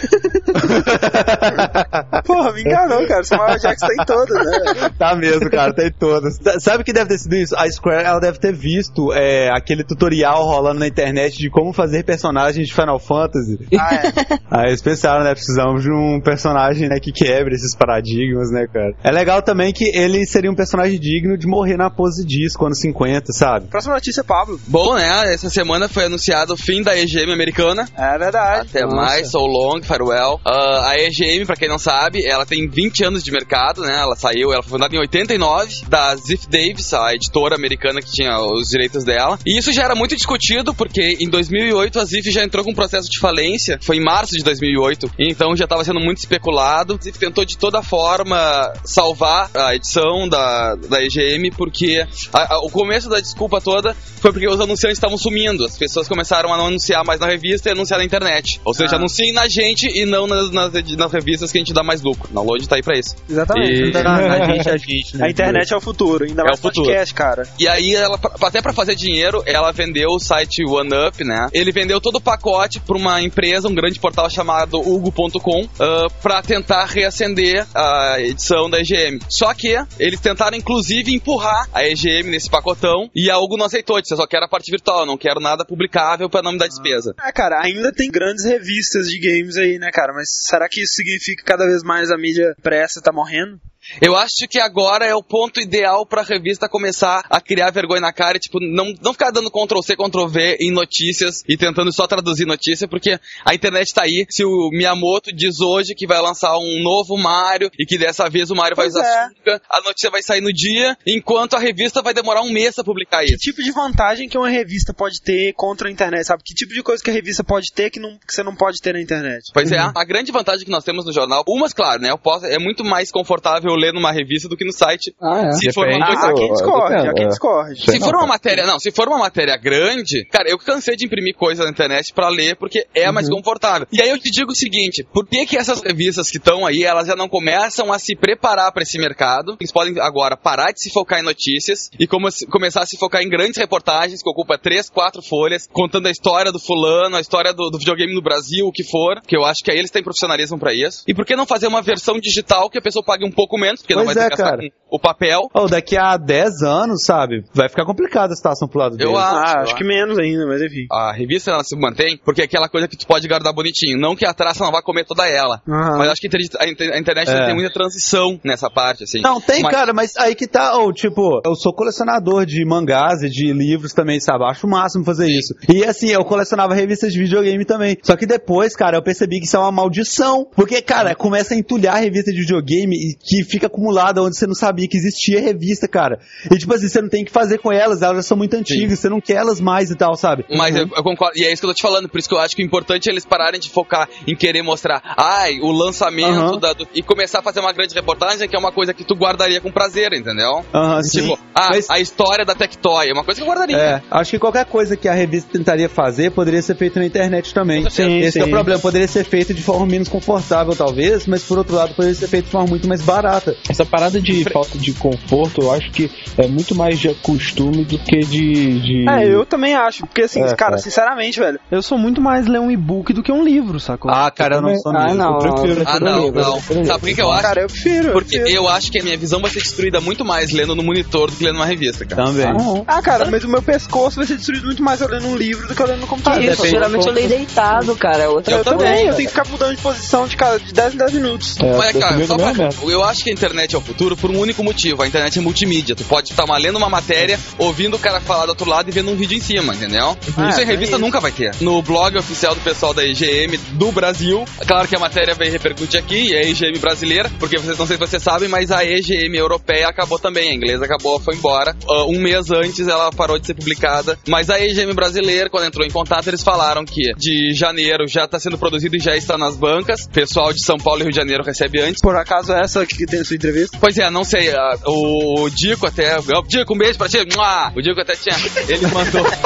Porra, 2.26 2.52
me 2.54 2.62
enganou, 2.62 3.06
cara. 3.08 3.24
Samuel 3.24 3.58
Jackson 3.60 3.88
tem 3.88 4.06
todas, 4.06 4.46
né? 4.46 4.90
Tá 4.98 5.16
mesmo, 5.16 5.50
cara, 5.50 5.74
tem 5.74 5.92
todas. 5.92 6.36
Sa- 6.38 6.60
Sabe 6.60 6.82
o 6.82 6.86
que 6.86 6.94
deve 6.94 7.10
ter 7.10 7.18
sido 7.18 7.36
isso? 7.36 7.56
A 7.58 7.70
Square 7.70 8.06
ela 8.06 8.20
deve 8.20 8.40
ter 8.40 8.54
visto 8.54 9.12
é, 9.14 9.50
aquele 9.50 9.84
tutorial 9.84 10.46
rolando 10.46 10.80
na 10.80 10.88
internet 10.88 11.38
de 11.38 11.50
como 11.50 11.74
fazer 11.74 12.04
personagens 12.04 12.68
de 12.68 12.74
Final 12.74 13.00
Fantasy. 13.00 13.60
Ah, 13.80 13.96
é. 13.96 14.14
Aí 14.50 14.68
eles 14.70 14.82
pensaram, 14.82 15.24
né? 15.24 15.34
Precisamos 15.34 15.84
de 15.84 15.92
um 15.92 16.20
personagem 16.22 16.88
né, 16.90 17.00
que 17.00 17.12
quebre 17.12 17.56
esses 17.56 17.76
paradigmas, 17.76 18.50
né, 18.52 18.68
cara? 18.72 18.94
É 19.04 19.12
legal 19.12 19.42
também 19.42 19.74
que 19.74 19.86
ele 19.96 20.26
seria 20.26 20.52
um 20.52 20.56
personagem 20.56 21.00
digno 21.00 21.38
de 21.38 21.48
morrer 21.48 21.78
na 21.78 21.90
pose 21.90 22.26
disco 22.26 22.66
anos 22.66 22.80
50, 22.80 23.32
sabe? 23.34 23.68
Próxima 23.88 23.94
notícia, 23.96 24.24
Pablo. 24.24 24.60
Bom, 24.68 24.96
né? 24.96 25.34
Essa 25.34 25.50
semana 25.50 25.88
foi 25.88 26.04
anunciado 26.06 26.54
o 26.54 26.58
fim 26.58 26.82
da 26.82 26.98
EGM 26.98 27.32
americana. 27.32 27.88
É 27.98 28.18
verdade. 28.18 28.68
Até 28.70 28.82
Nossa. 28.84 28.96
mais, 28.98 29.32
so 29.32 29.40
long, 29.40 29.82
farewell. 29.82 30.42
Ah, 30.46 30.90
a 30.90 31.00
EGM, 31.00 31.46
pra 31.46 31.56
quem 31.56 31.70
não 31.70 31.80
sabe, 31.80 32.26
ela 32.28 32.46
tem 32.46 32.68
20 32.68 33.06
anos 33.06 33.24
de 33.24 33.32
mercado, 33.32 33.82
né? 33.84 33.96
Ela 33.98 34.16
saiu, 34.18 34.52
ela 34.52 34.62
foi 34.62 34.72
fundada 34.72 34.94
em 34.94 35.00
89, 35.00 35.86
da 35.88 36.14
Ziff 36.18 36.50
Davis, 36.50 36.94
a 36.94 37.14
editora 37.14 37.56
americana 37.56 38.02
que 38.02 38.12
tinha 38.12 38.38
os 38.40 38.68
direitos 38.68 39.06
dela. 39.06 39.40
E 39.46 39.58
isso 39.58 39.72
já 39.72 39.84
era 39.84 39.96
muito 39.96 40.16
discutido, 40.18 40.74
porque 40.74 41.16
em 41.22 41.30
2008 41.30 42.00
a 42.00 42.04
Ziff 42.06 42.30
já 42.30 42.44
entrou 42.44 42.66
com 42.66 42.72
um 42.72 42.76
processo 42.76 43.10
de 43.10 43.20
falência, 43.20 43.80
foi 43.82 43.96
em 43.98 44.04
março 44.04 44.36
de 44.36 44.44
2008, 44.44 45.10
então 45.18 45.56
já 45.56 45.64
estava 45.64 45.84
sendo 45.86 46.00
muito 46.02 46.18
especulado. 46.18 46.98
A 47.00 47.04
Ziff 47.04 47.18
tentou 47.18 47.46
de 47.46 47.58
toda 47.58 47.82
forma 47.82 48.74
salvar 48.84 49.50
a 49.56 49.74
edição 49.76 50.28
da, 50.28 50.76
da 50.76 51.02
EGM, 51.02 51.52
porque 51.52 52.06
a- 52.34 52.56
a- 52.56 52.60
o 52.60 52.70
começo 52.70 53.08
da 53.08 53.20
desculpa 53.22 53.62
toda 53.62 53.77
foi 54.20 54.32
porque 54.32 54.48
os 54.48 54.60
anunciantes 54.60 54.98
estavam 54.98 55.18
sumindo. 55.18 55.66
As 55.66 55.78
pessoas 55.78 56.08
começaram 56.08 56.54
a 56.54 56.58
não 56.58 56.68
anunciar 56.68 57.04
mais 57.06 57.20
na 57.20 57.28
revista 57.28 57.70
e 57.70 57.72
anunciar 57.72 58.00
na 58.00 58.06
internet. 58.06 58.60
Ou 58.66 58.74
seja, 58.74 58.96
Ah. 58.96 58.98
anunciem 58.98 59.32
na 59.34 59.48
gente 59.48 59.88
e 59.88 60.06
não 60.06 60.28
nas, 60.28 60.52
nas, 60.52 60.72
nas 60.74 61.12
revistas 61.12 61.52
que 61.52 61.58
a 61.58 61.62
gente 61.62 61.74
dá 61.74 61.84
mais 61.84 62.02
lucro. 62.02 62.30
Na 62.34 62.42
Load 62.42 62.68
tá 62.68 62.76
aí 62.76 62.84
pra 62.84 62.98
isso. 62.98 63.16
Exatamente. 63.30 63.92
E- 63.92 63.98
a 63.98 64.46
gente, 64.54 64.70
a 64.70 64.78
gente, 64.78 65.18
né? 65.18 65.26
A 65.28 65.30
internet 65.30 65.74
é 65.74 65.78
o 65.78 65.82
futuro, 65.82 66.26
ainda 66.26 66.42
É 66.42 66.46
mais 66.46 66.60
o 66.60 66.62
futuro. 66.62 66.86
podcast, 66.86 67.14
cara. 67.14 67.48
E 67.60 67.68
aí, 67.68 67.96
ela, 67.96 68.20
até 68.44 68.62
pra 68.62 68.74
fazer 68.74 68.96
dinheiro, 68.96 69.42
ela 69.46 69.72
vendeu 69.72 70.10
o 70.10 70.20
site 70.20 70.64
OneUp, 70.66 71.24
né? 71.24 71.48
Ele 71.54 71.72
vendeu 71.72 72.00
todo 72.02 72.16
o 72.18 72.22
pacote 72.22 72.80
pra 72.80 72.98
uma 72.98 73.22
empresa, 73.22 73.68
um 73.68 73.76
grande 73.76 74.00
portal 74.00 74.30
chamado 74.30 74.80
Hugo.com, 74.80 75.68
ah, 75.80 76.08
pra 76.22 76.42
tentar 76.42 76.86
reacender 76.86 77.66
a 77.76 78.16
edição 78.20 78.70
da 78.70 78.80
EGM. 78.80 79.20
Só 79.30 79.54
que 79.54 79.76
eles 80.00 80.20
tentaram, 80.20 80.58
inclusive, 80.58 81.14
empurrar 81.14 81.68
a 81.74 81.84
EGM 81.88 82.30
nesse 82.32 82.50
pacotão 82.50 83.10
e 83.16 83.30
a 83.30 83.38
Hugo 83.38 83.58
não 83.58 83.66
aceitou. 83.68 84.02
Disse, 84.02 84.14
eu 84.14 84.18
só 84.18 84.28
quero 84.28 84.46
a 84.46 84.50
parte 84.50 84.72
virtual, 84.72 85.02
eu 85.02 85.06
não 85.06 85.18
quero 85.18 85.40
nada 85.40 85.66
publicável 85.66 86.30
pra 86.30 86.42
não 86.42 86.52
me 86.52 86.58
dar 86.58 86.68
despesa. 86.68 87.14
É, 87.24 87.32
cara, 87.32 87.62
ainda 87.64 87.92
tem 87.92 88.10
grandes 88.10 88.46
revistas 88.46 89.08
de 89.08 89.20
games 89.20 89.58
aí, 89.58 89.78
né, 89.78 89.90
cara? 89.92 90.14
Mas 90.14 90.30
será 90.48 90.68
que 90.68 90.82
isso 90.82 90.94
significa 90.94 91.42
que 91.42 91.48
cada 91.48 91.66
vez 91.66 91.84
mais 91.84 92.10
a 92.10 92.18
mídia 92.18 92.56
impressa 92.58 93.02
tá 93.02 93.12
morrendo? 93.12 93.60
Eu 94.02 94.16
acho 94.16 94.48
que 94.50 94.60
agora 94.60 95.06
é 95.06 95.16
o 95.16 95.24
ponto 95.24 95.60
ideal 95.60 96.06
pra 96.06 96.22
revista 96.22 96.70
começar 96.70 97.24
a 97.30 97.42
criar 97.42 97.72
vergonha 97.72 98.02
na 98.02 98.14
cara 98.14 98.38
e, 98.38 98.40
tipo, 98.40 98.60
não, 98.60 98.94
não 99.02 99.14
ficar 99.14 99.32
dando 99.32 99.52
Ctrl 99.52 99.82
C, 99.82 99.96
Ctrl 99.96 100.28
V 100.28 100.58
em 100.60 100.72
notícias 100.72 101.44
e 101.48 101.58
tentando 101.58 101.92
só 101.94 102.08
traduzir 102.08 102.46
notícia, 102.46 102.88
porque 102.88 103.20
a 103.46 103.56
internet 103.56 103.94
tá 103.94 104.04
aí. 104.04 104.26
Se 104.30 104.44
o 104.44 104.70
Miyamoto 104.72 105.32
diz 105.34 105.60
hoje 105.60 105.96
que 105.96 106.08
vai 106.08 106.22
lançar 106.22 106.58
um 106.58 106.82
novo 106.82 107.18
Mario 107.18 107.72
e 107.80 107.86
que 107.86 107.98
dessa 107.98 108.30
vez 108.30 108.52
o 108.52 108.56
Mario 108.56 108.76
Pois 108.76 108.94
vai 108.94 109.02
usar 109.02 109.10
é. 109.10 109.26
açúcar, 109.26 109.62
a 109.70 109.82
notícia 109.82 110.10
vai 110.10 110.22
sair 110.22 110.42
no 110.42 110.52
dia, 110.54 110.98
enquanto 111.06 111.56
a 111.56 111.60
revista 111.60 112.02
vai 112.02 112.14
demorar 112.14 112.42
um 112.42 112.52
mês 112.52 112.76
pra 112.76 112.84
publicar 112.84 113.20
Que 113.20 113.34
isso. 113.34 113.38
tipo 113.38 113.64
de 113.64 113.72
vantagem 113.72 114.28
que 114.28 114.38
uma 114.38 114.50
revista 114.50 114.94
pode 114.94 115.22
ter 115.22 115.54
contra 115.54 115.88
a 115.88 115.92
internet, 115.92 116.26
sabe? 116.26 116.44
Que 116.44 116.54
tipo 116.54 116.74
de 116.74 116.84
coisa 116.84 117.04
que 117.04 117.10
a 117.10 117.14
revista 117.14 117.44
pode 117.44 117.72
ter 117.74 117.90
que, 117.90 118.00
não, 118.00 118.18
que 118.18 118.34
você 118.34 118.44
não 118.44 118.56
pode 118.56 118.82
ter 118.82 118.94
na 118.94 119.02
internet? 119.02 119.52
Pois 119.54 119.72
é, 119.72 119.78
a 119.78 120.04
grande 120.04 120.32
vantagem 120.32 120.66
que 120.66 120.72
nós 120.72 120.84
temos 120.84 121.06
no 121.06 121.14
jornal, 121.14 121.44
umas, 121.48 121.74
claro, 121.74 122.02
né? 122.02 122.12
Eu 122.12 122.18
posso, 122.18 122.46
é 122.46 122.60
muito 122.60 122.84
mais 122.84 123.12
confortável 123.12 123.77
ler 123.78 123.94
numa 123.94 124.12
revista 124.12 124.48
do 124.50 124.58
que 124.58 124.66
no 124.66 124.74
site. 124.74 125.14
Ah, 125.22 125.48
é. 125.48 125.52
Se 125.54 125.72
for 125.74 125.88
uma 125.88 126.00
Depende. 126.00 126.08
coisa 126.16 126.28
Ah, 126.28 126.34
quem 126.34 126.48
eu- 126.48 126.54
discorde, 126.54 126.96
depende, 126.96 127.14
quem 127.16 127.26
é. 127.26 127.28
discorde. 127.30 127.82
Se 127.92 128.00
for 128.00 128.16
uma 128.16 128.28
matéria, 128.28 128.66
não, 128.66 128.80
se 128.80 128.92
for 128.92 129.08
uma 129.08 129.18
matéria 129.20 129.58
grande, 129.58 130.26
cara, 130.26 130.50
eu 130.50 130.58
cansei 130.58 130.96
de 130.96 131.06
imprimir 131.06 131.36
coisa 131.36 131.64
na 131.64 131.70
internet 131.70 132.14
pra 132.14 132.30
ler 132.30 132.56
porque 132.56 132.86
é 132.94 133.12
mais 133.12 133.30
confortável. 133.30 133.88
E 133.92 134.02
aí 134.02 134.10
eu 134.10 134.18
te 134.20 134.30
digo 134.32 134.52
o 134.52 134.56
seguinte, 134.56 135.06
por 135.14 135.26
que 135.28 135.46
que 135.46 135.58
essas 135.58 135.82
revistas 135.82 136.30
que 136.30 136.38
estão 136.38 136.66
aí, 136.66 136.84
elas 136.84 137.08
já 137.08 137.16
não 137.16 137.28
começam 137.30 137.92
a 137.94 138.00
se 138.00 138.16
preparar 138.16 138.72
pra 138.72 138.84
esse 138.84 138.98
mercado? 138.98 139.56
Eles 139.60 139.72
podem 139.72 140.00
agora 140.00 140.36
parar 140.36 140.72
de 140.72 140.82
se 140.82 140.90
focar 140.90 141.20
em 141.20 141.24
notícias 141.24 141.90
e 142.00 142.08
como- 142.08 142.28
começar 142.50 142.82
a 142.82 142.86
se 142.86 142.98
focar 142.98 143.22
em 143.22 143.30
grandes 143.30 143.58
reportagens 143.58 144.22
que 144.22 144.30
ocupa 144.30 144.58
três, 144.58 144.90
quatro 144.90 145.22
folhas, 145.22 145.68
contando 145.72 146.08
a 146.08 146.12
história 146.12 146.52
do 146.52 146.60
fulano, 146.60 147.16
a 147.16 147.22
história 147.22 147.54
do, 147.54 147.70
do 147.70 147.78
videogame 147.78 148.14
no 148.14 148.22
Brasil, 148.22 148.66
o 148.66 148.72
que 148.72 148.84
for, 148.84 149.22
que 149.22 149.36
eu 149.36 149.44
acho 149.46 149.64
que 149.64 149.72
aí 149.72 149.78
eles 149.78 149.92
têm 149.92 150.04
profissionalismo 150.04 150.58
pra 150.60 150.74
isso. 150.74 151.04
E 151.08 151.14
por 151.14 151.26
que 151.26 151.36
não 151.36 151.46
fazer 151.46 151.68
uma 151.68 151.82
versão 151.82 152.20
digital 152.20 152.70
que 152.70 152.78
a 152.78 152.82
pessoa 152.82 153.04
pague 153.04 153.26
um 153.26 153.32
pouco 153.32 153.58
menos, 153.58 153.67
porque 153.78 153.96
não 153.96 154.04
Pois 154.06 154.16
vai 154.16 154.24
ter 154.28 154.34
é, 154.34 154.38
gastar 154.38 154.58
cara. 154.58 154.70
o 154.90 155.00
papel. 155.00 155.50
Ou 155.54 155.68
daqui 155.68 155.98
a 155.98 156.16
10 156.18 156.62
anos, 156.64 157.04
sabe? 157.04 157.44
Vai 157.54 157.68
ficar 157.70 157.86
complicada 157.86 158.34
a 158.34 158.36
situação 158.36 158.68
pro 158.68 158.80
lado 158.80 158.94
Eu 158.94 158.98
dele. 158.98 159.16
acho. 159.18 159.36
Ah, 159.36 159.54
eu 159.58 159.64
acho 159.64 159.76
que 159.76 159.84
menos 159.84 160.18
ainda, 160.18 160.46
mas 160.48 160.62
enfim. 160.62 160.86
a 160.92 161.12
revista 161.12 161.52
ela 161.52 161.64
se 161.64 161.76
mantém 161.76 162.18
porque 162.24 162.42
é 162.42 162.46
aquela 162.46 162.70
coisa 162.70 162.88
que 162.88 162.98
tu 162.98 163.06
pode 163.06 163.28
guardar 163.28 163.54
bonitinho. 163.54 164.00
Não 164.00 164.16
que 164.16 164.26
a 164.26 164.34
traça 164.34 164.64
não 164.64 164.72
vá 164.72 164.82
comer 164.82 165.06
toda 165.06 165.28
ela. 165.28 165.62
Aham. 165.68 165.98
Mas 165.98 166.12
acho 166.12 166.22
que 166.22 166.28
a 166.28 166.30
inter- 166.30 166.58
a 166.62 166.68
inter- 166.70 166.94
a 166.94 167.00
internet 167.00 167.30
É. 167.30 167.46
tem 167.46 167.56
muita 167.56 167.72
transição 167.74 168.40
nessa 168.44 168.70
parte, 168.70 169.04
assim. 169.04 169.20
Não, 169.22 169.42
tem, 169.42 169.62
Mas- 169.62 169.74
cara, 169.76 169.94
mas 169.94 170.16
aí 170.18 170.36
que 170.36 170.48
tá, 170.48 170.78
ou 170.78 170.94
tipo, 170.94 171.42
eu 171.46 171.56
sou 171.56 171.74
colecionador 171.74 172.46
de 172.46 172.64
mangás 172.66 173.22
e 173.24 173.30
de 173.30 173.52
livros 173.54 173.94
também, 173.94 174.20
sabe? 174.20 174.44
Acho 174.46 174.68
o 174.68 174.70
máximo 174.70 175.04
fazer 175.04 175.28
isso. 175.30 175.54
E 175.70 175.84
assim, 175.84 176.08
eu 176.10 176.24
colecionava 176.24 176.74
revistas 176.74 177.12
de 177.12 177.20
videogame 177.20 177.66
também. 177.66 177.98
Só 178.04 178.16
que 178.16 178.26
depois, 178.26 178.76
cara, 178.76 178.98
eu 178.98 179.02
percebi 179.04 179.40
que 179.40 179.46
isso 179.46 179.56
é 179.56 179.60
uma 179.60 179.72
maldição. 179.72 180.48
Porque, 180.56 180.82
cara, 180.82 181.16
começa 181.16 181.54
a 181.54 181.58
entulhar 181.58 181.96
a 181.96 182.00
revista 182.00 182.32
de 182.32 182.40
videogame 182.42 182.96
e 182.96 183.16
que 183.18 183.44
fica 183.58 183.68
acumulada 183.68 184.22
onde 184.22 184.38
você 184.38 184.46
não 184.46 184.54
sabia 184.54 184.88
que 184.88 184.96
existia 184.98 185.42
revista, 185.42 185.88
cara. 185.88 186.20
E 186.52 186.58
tipo 186.58 186.74
assim, 186.74 186.88
você 186.88 187.02
não 187.02 187.10
tem 187.10 187.26
que 187.26 187.32
fazer 187.32 187.58
com 187.58 187.72
elas, 187.72 188.02
elas 188.02 188.18
já 188.18 188.24
são 188.24 188.38
muito 188.38 188.56
antigas, 188.56 189.00
você 189.00 189.10
não 189.10 189.20
quer 189.20 189.34
elas 189.38 189.60
mais 189.60 189.90
e 189.90 189.96
tal, 189.96 190.16
sabe? 190.16 190.46
Mas 190.56 190.76
eu, 190.76 190.88
eu 190.96 191.04
concordo, 191.04 191.38
e 191.38 191.44
é 191.44 191.52
isso 191.52 191.62
que 191.62 191.66
eu 191.66 191.70
tô 191.72 191.74
te 191.74 191.82
falando, 191.82 192.08
por 192.08 192.20
isso 192.20 192.30
que 192.30 192.36
eu 192.36 192.40
acho 192.40 192.56
que 192.56 192.62
o 192.62 192.66
importante 192.66 193.10
é 193.10 193.12
eles 193.12 193.26
pararem 193.26 193.60
de 193.60 193.70
focar 193.70 194.08
em 194.28 194.36
querer 194.36 194.62
mostrar, 194.62 195.02
ai, 195.18 195.60
o 195.62 195.72
lançamento 195.72 196.30
Aham. 196.30 196.60
da, 196.60 196.74
do- 196.74 196.88
e 196.94 197.02
começar 197.02 197.40
a 197.40 197.42
fazer 197.42 197.60
uma 197.60 197.74
grande 197.74 197.94
reportagem, 197.96 198.48
que 198.48 198.56
é 198.56 198.60
uma 198.60 198.72
coisa 198.72 198.94
que 198.94 199.04
tu 199.04 199.16
guardaria 199.16 199.60
com 199.60 199.72
prazer, 199.72 200.14
entendeu? 200.14 200.64
Aham, 200.74 201.02
sim. 201.04 201.22
Tipo, 201.22 201.40
ah, 201.56 201.70
Mas- 201.72 201.90
a 201.90 202.00
história 202.00 202.46
da 202.46 202.54
Tectoy, 202.54 203.10
é 203.10 203.14
uma 203.14 203.24
coisa 203.24 203.40
que 203.42 203.44
eu 203.44 203.48
guardaria. 203.50 203.78
É, 203.78 204.02
acho 204.12 204.32
que 204.32 204.40
qualquer 204.40 204.66
coisa 204.66 204.96
que 204.96 205.08
a 205.08 205.14
revista 205.14 205.50
tentaria 205.52 205.90
fazer 205.90 206.32
poderia 206.32 206.62
ser 206.62 206.76
feito 206.76 207.00
na 207.00 207.06
internet 207.06 207.54
também. 207.54 207.90
Sim, 207.90 208.20
Esse 208.20 208.40
é 208.40 208.44
o 208.44 208.46
sim. 208.46 208.52
problema, 208.52 208.80
poderia 208.80 209.08
ser 209.08 209.24
feito 209.24 209.54
de 209.54 209.62
forma 209.64 209.86
menos 209.86 210.08
confortável, 210.10 210.76
talvez, 210.76 211.26
mas 211.26 211.44
por 211.44 211.58
outro 211.58 211.76
lado, 211.76 211.94
poderia 211.96 212.16
ser 212.16 212.28
feito 212.28 212.46
de 212.46 212.52
forma 212.52 212.68
muito 212.68 212.88
mais 212.88 213.02
barata. 213.02 213.47
Essa 213.70 213.86
parada 213.86 214.20
de 214.22 214.44
falta 214.46 214.78
de 214.78 214.94
conforto, 214.94 215.62
eu 215.62 215.72
acho 215.72 215.92
que 215.92 216.10
é 216.38 216.48
muito 216.48 216.76
mais 216.76 217.00
de 217.00 217.14
costume 217.16 217.84
do 217.86 217.98
que 217.98 218.20
de. 218.20 218.80
de... 218.80 219.10
É, 219.10 219.28
eu 219.28 219.46
também 219.46 219.76
acho. 219.76 220.06
Porque 220.06 220.24
assim, 220.24 220.42
É, 220.44 220.56
cara, 220.56 220.76
é. 220.76 220.78
sinceramente, 220.78 221.40
velho, 221.40 221.60
eu 221.72 221.82
sou 221.82 221.98
muito 221.98 222.22
mais 222.22 222.48
ler 222.48 222.60
um 222.60 222.72
e-book 222.72 223.14
do 223.14 223.24
que 223.24 223.32
um 223.32 223.44
livro, 223.44 223.80
sacou? 223.80 224.12
Ah, 224.12 224.30
cara, 224.32 224.56
eu 224.56 224.62
não 224.62 224.76
sou 224.78 224.96
Ah, 224.96 225.06
mesmo. 225.06 225.18
não, 225.18 225.34
Eu 225.34 225.40
prefiro. 225.40 225.82
eu 225.82 225.88
Ah, 225.88 226.00
não, 226.00 226.26
livro. 226.26 226.42
não. 226.42 226.60
Sabe 226.86 227.00
por 227.00 227.14
que, 227.16 227.22
eu 227.22 227.32
acho? 227.32 227.42
Cara, 227.42 227.62
eu 227.62 227.68
prefiro. 227.68 228.08
eu 228.10 228.14
Porque 228.14 228.38
prefiro. 228.40 228.58
eu 228.58 228.70
acho 228.70 228.92
que 228.92 229.00
a 229.00 229.04
minha 229.04 229.18
visão 229.18 229.40
vai 229.42 229.52
ser 229.52 229.60
destruída 229.62 230.00
muito 230.02 230.24
mais 230.26 230.52
lendo 230.52 230.76
no 230.76 230.84
monitor 230.84 231.30
do 231.30 231.36
que 231.38 231.44
lendo 231.44 231.56
numa 231.56 231.66
revista, 231.66 232.06
cara. 232.06 232.26
Também. 232.26 232.48
Ah, 232.88 233.02
cara, 233.02 233.26
mas 233.30 233.44
o 233.44 233.50
meu 233.50 233.62
pescoço 233.62 234.18
vai 234.18 234.26
ser 234.26 234.36
destruído 234.38 234.66
muito 234.66 234.84
mais 234.84 235.02
eu 235.02 235.08
lendo 235.08 235.28
um 235.28 235.36
livro 235.36 235.68
do 235.68 235.76
que 235.76 235.82
eu 235.82 235.88
lendo 235.88 236.02
no 236.02 236.08
computador. 236.08 236.42
Isso, 236.44 236.52
depende 236.58 236.70
geralmente 236.70 237.08
eu 237.08 237.14
leio 237.14 237.30
deitado, 237.30 237.96
cara. 237.96 238.24
é 238.24 238.28
Outra 238.28 238.54
Eu 238.54 238.58
Eu 238.60 238.64
também, 238.64 239.06
eu 239.08 239.16
tenho 239.16 239.30
que 239.30 239.36
ficar 239.36 239.48
mudando 239.50 239.76
de 239.76 239.82
posição 239.82 240.28
de, 240.28 240.36
cada, 240.36 240.60
de 240.60 240.74
10 240.74 240.94
em 240.94 240.98
10 240.98 241.14
minutos. 241.14 241.58
É, 241.62 241.78
Mas, 241.78 241.96
eu 241.96 242.02
cara, 242.02 242.26
só 242.26 242.38
não 242.38 242.54
pra, 242.54 242.70
eu 242.90 243.04
acho 243.04 243.24
que 243.24 243.27
a 243.30 243.34
internet 243.34 243.76
é 243.76 243.78
o 243.78 243.82
futuro 243.82 244.16
por 244.16 244.32
um 244.32 244.40
único 244.40 244.64
motivo. 244.64 245.04
A 245.04 245.08
internet 245.08 245.38
é 245.38 245.42
multimídia. 245.42 245.96
Tu 245.96 246.04
pode 246.04 246.32
estar 246.32 246.46
lendo 246.58 246.78
uma 246.78 246.90
matéria, 246.90 247.40
ouvindo 247.58 247.96
o 247.96 248.00
cara 248.00 248.20
falar 248.20 248.46
do 248.46 248.50
outro 248.50 248.70
lado 248.70 248.90
e 248.90 248.92
vendo 248.92 249.12
um 249.12 249.16
vídeo 249.16 249.38
em 249.38 249.42
cima, 249.42 249.76
entendeu? 249.76 250.18
Ah, 250.36 250.50
isso 250.50 250.60
em 250.60 250.64
é 250.64 250.66
revista 250.66 250.96
isso. 250.96 251.06
nunca 251.06 251.20
vai 251.20 251.32
ter. 251.32 251.54
No 251.62 251.82
blog 251.82 252.18
oficial 252.18 252.56
do 252.56 252.62
pessoal 252.62 252.94
da 252.94 253.04
EGM 253.04 253.58
do 253.74 253.92
Brasil, 253.92 254.46
claro 254.66 254.88
que 254.88 254.96
a 254.96 255.00
matéria 255.00 255.36
vai 255.36 255.50
repercutir 255.50 256.00
aqui, 256.00 256.34
é 256.34 256.40
a 256.40 256.50
EGM 256.50 256.80
brasileira, 256.80 257.30
porque 257.40 257.58
vocês 257.58 257.78
não 257.78 257.86
sei 257.86 257.98
se 257.98 258.00
vocês 258.00 258.24
sabem, 258.24 258.48
mas 258.48 258.72
a 258.72 258.84
EGM 258.84 259.38
europeia 259.38 259.88
acabou 259.88 260.18
também. 260.18 260.52
A 260.52 260.54
inglesa 260.54 260.86
acabou, 260.86 261.20
foi 261.20 261.36
embora. 261.36 261.76
Ah, 261.90 262.06
um 262.06 262.20
mês 262.20 262.50
antes 262.52 262.88
ela 262.88 263.12
parou 263.12 263.38
de 263.38 263.46
ser 263.46 263.54
publicada. 263.54 264.18
Mas 264.28 264.50
a 264.50 264.60
EGM 264.60 264.94
brasileira, 264.94 265.50
quando 265.50 265.66
entrou 265.66 265.86
em 265.86 265.92
contato, 265.92 266.28
eles 266.28 266.42
falaram 266.42 266.86
que 266.86 267.14
de 267.16 267.54
janeiro 267.54 268.08
já 268.08 268.26
está 268.26 268.40
sendo 268.40 268.58
produzido 268.58 268.96
e 268.96 269.00
já 269.00 269.16
está 269.16 269.38
nas 269.38 269.56
bancas. 269.56 270.08
Pessoal 270.08 270.54
de 270.54 270.64
São 270.64 270.78
Paulo 270.78 271.02
e 271.02 271.04
Rio 271.04 271.12
de 271.12 271.18
Janeiro 271.18 271.44
recebe 271.44 271.82
antes. 271.82 272.02
Por 272.02 272.16
acaso 272.16 272.54
é 272.54 272.62
essa 272.62 272.86
que 272.86 273.06
tem 273.18 273.22
a 273.22 273.26
sua 273.26 273.36
entrevista? 273.36 273.78
Pois 273.80 273.98
é, 273.98 274.10
não 274.10 274.24
sei. 274.24 274.52
ah, 274.52 274.78
o 274.86 275.50
Dico 275.50 275.88
até. 275.88 276.18
Dico, 276.48 276.74
um 276.74 276.78
beijo 276.78 276.98
pra 276.98 277.10
ti. 277.10 277.18
Mua! 277.36 277.72
O 277.76 277.82
Dico 277.82 278.00
até 278.00 278.14
tinha. 278.16 278.36
Ele 278.68 278.88
mandou. 278.88 279.26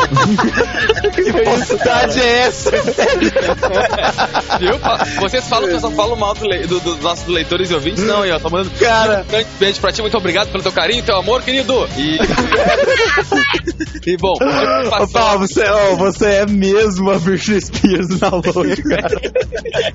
Que 1.11 1.31
vontade 1.31 2.19
é 2.19 2.39
essa? 2.39 2.71
Viu? 4.59 4.79
Vocês 5.19 5.47
falam 5.47 5.67
que 5.69 5.75
eu 5.75 5.79
só 5.79 5.91
falo 5.91 6.15
mal 6.15 6.33
do 6.33 6.45
le- 6.47 6.65
do- 6.67 6.79
dos 6.79 6.99
nossos 6.99 7.27
leitores 7.27 7.69
e 7.69 7.73
ouvintes? 7.73 8.03
Não, 8.03 8.25
eu 8.25 8.39
tô 8.39 8.49
mandando. 8.49 8.71
Cara. 8.79 9.23
Um 9.27 9.31
grande 9.31 9.47
beijo 9.59 9.79
pra 9.79 9.91
ti, 9.91 10.01
muito 10.01 10.17
obrigado 10.17 10.51
pelo 10.51 10.63
teu 10.63 10.71
carinho, 10.71 11.03
teu 11.03 11.17
amor, 11.17 11.41
querido. 11.43 11.87
E. 11.97 12.17
e 14.11 14.17
bom, 14.17 14.33
o 14.39 15.03
Ô, 15.03 15.07
Paulo, 15.07 15.39
você, 15.47 15.63
você 15.97 16.25
é 16.25 16.45
mesmo 16.45 17.11
a 17.11 17.19
Britney 17.19 17.61
Spears 17.61 18.07
do 18.07 18.17
download, 18.17 18.81
cara. 18.83 19.21